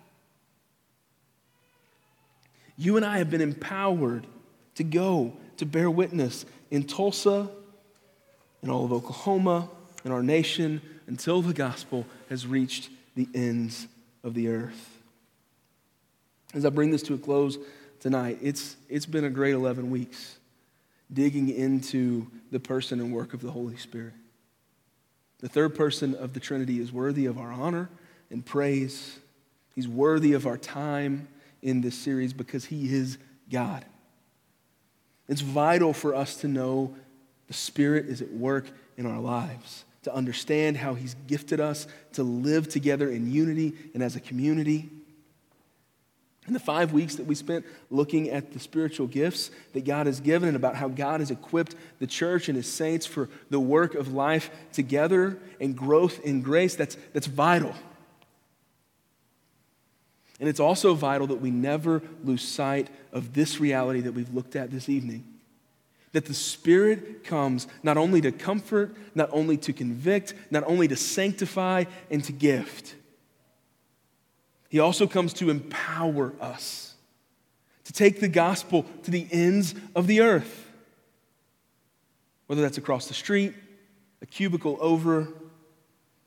You 2.76 2.96
and 2.96 3.04
I 3.04 3.18
have 3.18 3.30
been 3.30 3.40
empowered 3.40 4.26
to 4.76 4.84
go 4.84 5.34
to 5.58 5.66
bear 5.66 5.90
witness 5.90 6.46
in 6.70 6.84
Tulsa, 6.84 7.50
in 8.62 8.70
all 8.70 8.84
of 8.84 8.92
Oklahoma, 8.92 9.68
in 10.04 10.12
our 10.12 10.22
nation, 10.22 10.80
until 11.06 11.42
the 11.42 11.54
gospel 11.54 12.06
has 12.28 12.46
reached 12.46 12.90
the 13.14 13.28
ends 13.34 13.86
of 14.22 14.34
the 14.34 14.48
earth. 14.48 14.98
As 16.54 16.64
I 16.64 16.70
bring 16.70 16.90
this 16.90 17.02
to 17.04 17.14
a 17.14 17.18
close 17.18 17.58
tonight, 18.00 18.38
it's, 18.42 18.76
it's 18.88 19.06
been 19.06 19.24
a 19.24 19.30
great 19.30 19.54
11 19.54 19.90
weeks 19.90 20.38
digging 21.12 21.48
into 21.48 22.26
the 22.50 22.60
person 22.60 23.00
and 23.00 23.12
work 23.12 23.34
of 23.34 23.40
the 23.40 23.50
Holy 23.50 23.76
Spirit. 23.76 24.12
The 25.40 25.48
third 25.48 25.74
person 25.74 26.14
of 26.14 26.32
the 26.32 26.40
Trinity 26.40 26.80
is 26.80 26.92
worthy 26.92 27.26
of 27.26 27.38
our 27.38 27.52
honor 27.52 27.88
and 28.30 28.44
praise. 28.44 29.18
He's 29.74 29.88
worthy 29.88 30.32
of 30.32 30.46
our 30.46 30.58
time 30.58 31.28
in 31.62 31.80
this 31.80 31.96
series 31.96 32.32
because 32.32 32.66
he 32.66 32.92
is 32.92 33.18
God. 33.50 33.84
It's 35.28 35.40
vital 35.40 35.92
for 35.92 36.14
us 36.14 36.36
to 36.36 36.48
know 36.48 36.96
the 37.48 37.54
Spirit 37.54 38.06
is 38.06 38.22
at 38.22 38.30
work 38.32 38.70
in 38.96 39.06
our 39.06 39.18
lives, 39.18 39.84
to 40.02 40.14
understand 40.14 40.76
how 40.76 40.94
he's 40.94 41.16
gifted 41.26 41.60
us 41.60 41.86
to 42.12 42.22
live 42.22 42.68
together 42.68 43.10
in 43.10 43.30
unity 43.30 43.74
and 43.94 44.02
as 44.02 44.14
a 44.14 44.20
community. 44.20 44.88
In 46.46 46.54
the 46.54 46.60
five 46.60 46.92
weeks 46.92 47.16
that 47.16 47.26
we 47.26 47.34
spent 47.34 47.66
looking 47.90 48.30
at 48.30 48.52
the 48.52 48.58
spiritual 48.58 49.06
gifts 49.06 49.50
that 49.74 49.84
God 49.84 50.06
has 50.06 50.20
given 50.20 50.48
and 50.48 50.56
about 50.56 50.76
how 50.76 50.88
God 50.88 51.20
has 51.20 51.30
equipped 51.30 51.74
the 51.98 52.06
church 52.06 52.48
and 52.48 52.56
his 52.56 52.70
saints 52.70 53.04
for 53.04 53.28
the 53.50 53.60
work 53.60 53.94
of 53.94 54.14
life 54.14 54.50
together 54.72 55.38
and 55.60 55.76
growth 55.76 56.20
in 56.20 56.40
grace, 56.40 56.74
that's, 56.74 56.96
that's 57.12 57.26
vital. 57.26 57.74
And 60.40 60.48
it's 60.48 60.60
also 60.60 60.94
vital 60.94 61.26
that 61.26 61.40
we 61.40 61.50
never 61.50 62.02
lose 62.24 62.42
sight 62.42 62.88
of 63.12 63.34
this 63.34 63.60
reality 63.60 64.00
that 64.00 64.12
we've 64.12 64.32
looked 64.32 64.56
at 64.56 64.70
this 64.70 64.88
evening. 64.88 65.24
That 66.18 66.26
the 66.26 66.34
Spirit 66.34 67.22
comes 67.22 67.68
not 67.84 67.96
only 67.96 68.20
to 68.22 68.32
comfort, 68.32 68.96
not 69.14 69.30
only 69.32 69.56
to 69.58 69.72
convict, 69.72 70.34
not 70.50 70.64
only 70.66 70.88
to 70.88 70.96
sanctify 70.96 71.84
and 72.10 72.24
to 72.24 72.32
gift 72.32 72.96
he 74.68 74.80
also 74.80 75.06
comes 75.06 75.32
to 75.34 75.50
empower 75.50 76.34
us, 76.40 76.94
to 77.84 77.92
take 77.92 78.20
the 78.20 78.28
gospel 78.28 78.84
to 79.04 79.10
the 79.10 79.26
ends 79.32 79.74
of 79.96 80.06
the 80.06 80.20
earth. 80.20 80.66
Whether 82.46 82.62
that's 82.62 82.78
across 82.78 83.08
the 83.08 83.14
street, 83.14 83.54
a 84.20 84.26
cubicle 84.26 84.76
over, 84.80 85.28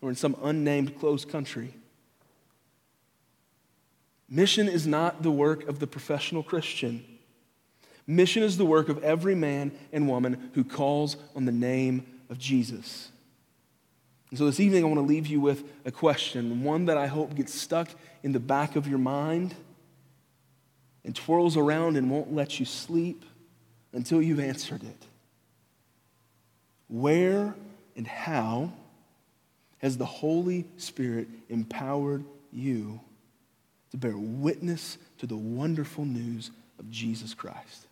or 0.01 0.09
in 0.09 0.15
some 0.15 0.35
unnamed 0.41 0.99
closed 0.99 1.29
country. 1.29 1.73
Mission 4.27 4.67
is 4.67 4.87
not 4.87 5.21
the 5.21 5.31
work 5.31 5.67
of 5.67 5.79
the 5.79 5.87
professional 5.87 6.41
Christian. 6.41 7.05
Mission 8.07 8.43
is 8.43 8.57
the 8.57 8.65
work 8.65 8.89
of 8.89 9.03
every 9.03 9.35
man 9.35 9.71
and 9.91 10.07
woman 10.07 10.51
who 10.53 10.63
calls 10.63 11.17
on 11.35 11.45
the 11.45 11.51
name 11.51 12.05
of 12.29 12.37
Jesus. 12.37 13.09
And 14.29 14.39
so 14.39 14.45
this 14.45 14.59
evening, 14.59 14.83
I 14.83 14.87
want 14.87 14.97
to 14.97 15.05
leave 15.05 15.27
you 15.27 15.41
with 15.41 15.63
a 15.85 15.91
question, 15.91 16.63
one 16.63 16.85
that 16.85 16.97
I 16.97 17.07
hope 17.07 17.35
gets 17.35 17.53
stuck 17.53 17.89
in 18.23 18.31
the 18.31 18.39
back 18.39 18.75
of 18.75 18.87
your 18.87 18.97
mind 18.97 19.53
and 21.03 21.15
twirls 21.15 21.57
around 21.57 21.97
and 21.97 22.09
won't 22.09 22.33
let 22.33 22.59
you 22.59 22.65
sleep 22.65 23.25
until 23.93 24.21
you've 24.21 24.39
answered 24.39 24.83
it. 24.83 25.05
Where 26.87 27.55
and 27.95 28.07
how 28.07 28.71
has 29.79 29.97
the 29.97 30.05
Holy 30.05 30.65
Spirit 30.77 31.27
empowered 31.49 32.23
you 32.53 33.01
to 33.91 33.97
bear 33.97 34.15
witness 34.15 34.97
to 35.17 35.27
the 35.27 35.35
wonderful 35.35 36.05
news 36.05 36.51
of 36.79 36.89
Jesus 36.89 37.33
Christ? 37.33 37.87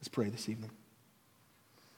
Let's 0.00 0.08
pray 0.08 0.30
this 0.30 0.48
evening. 0.48 0.70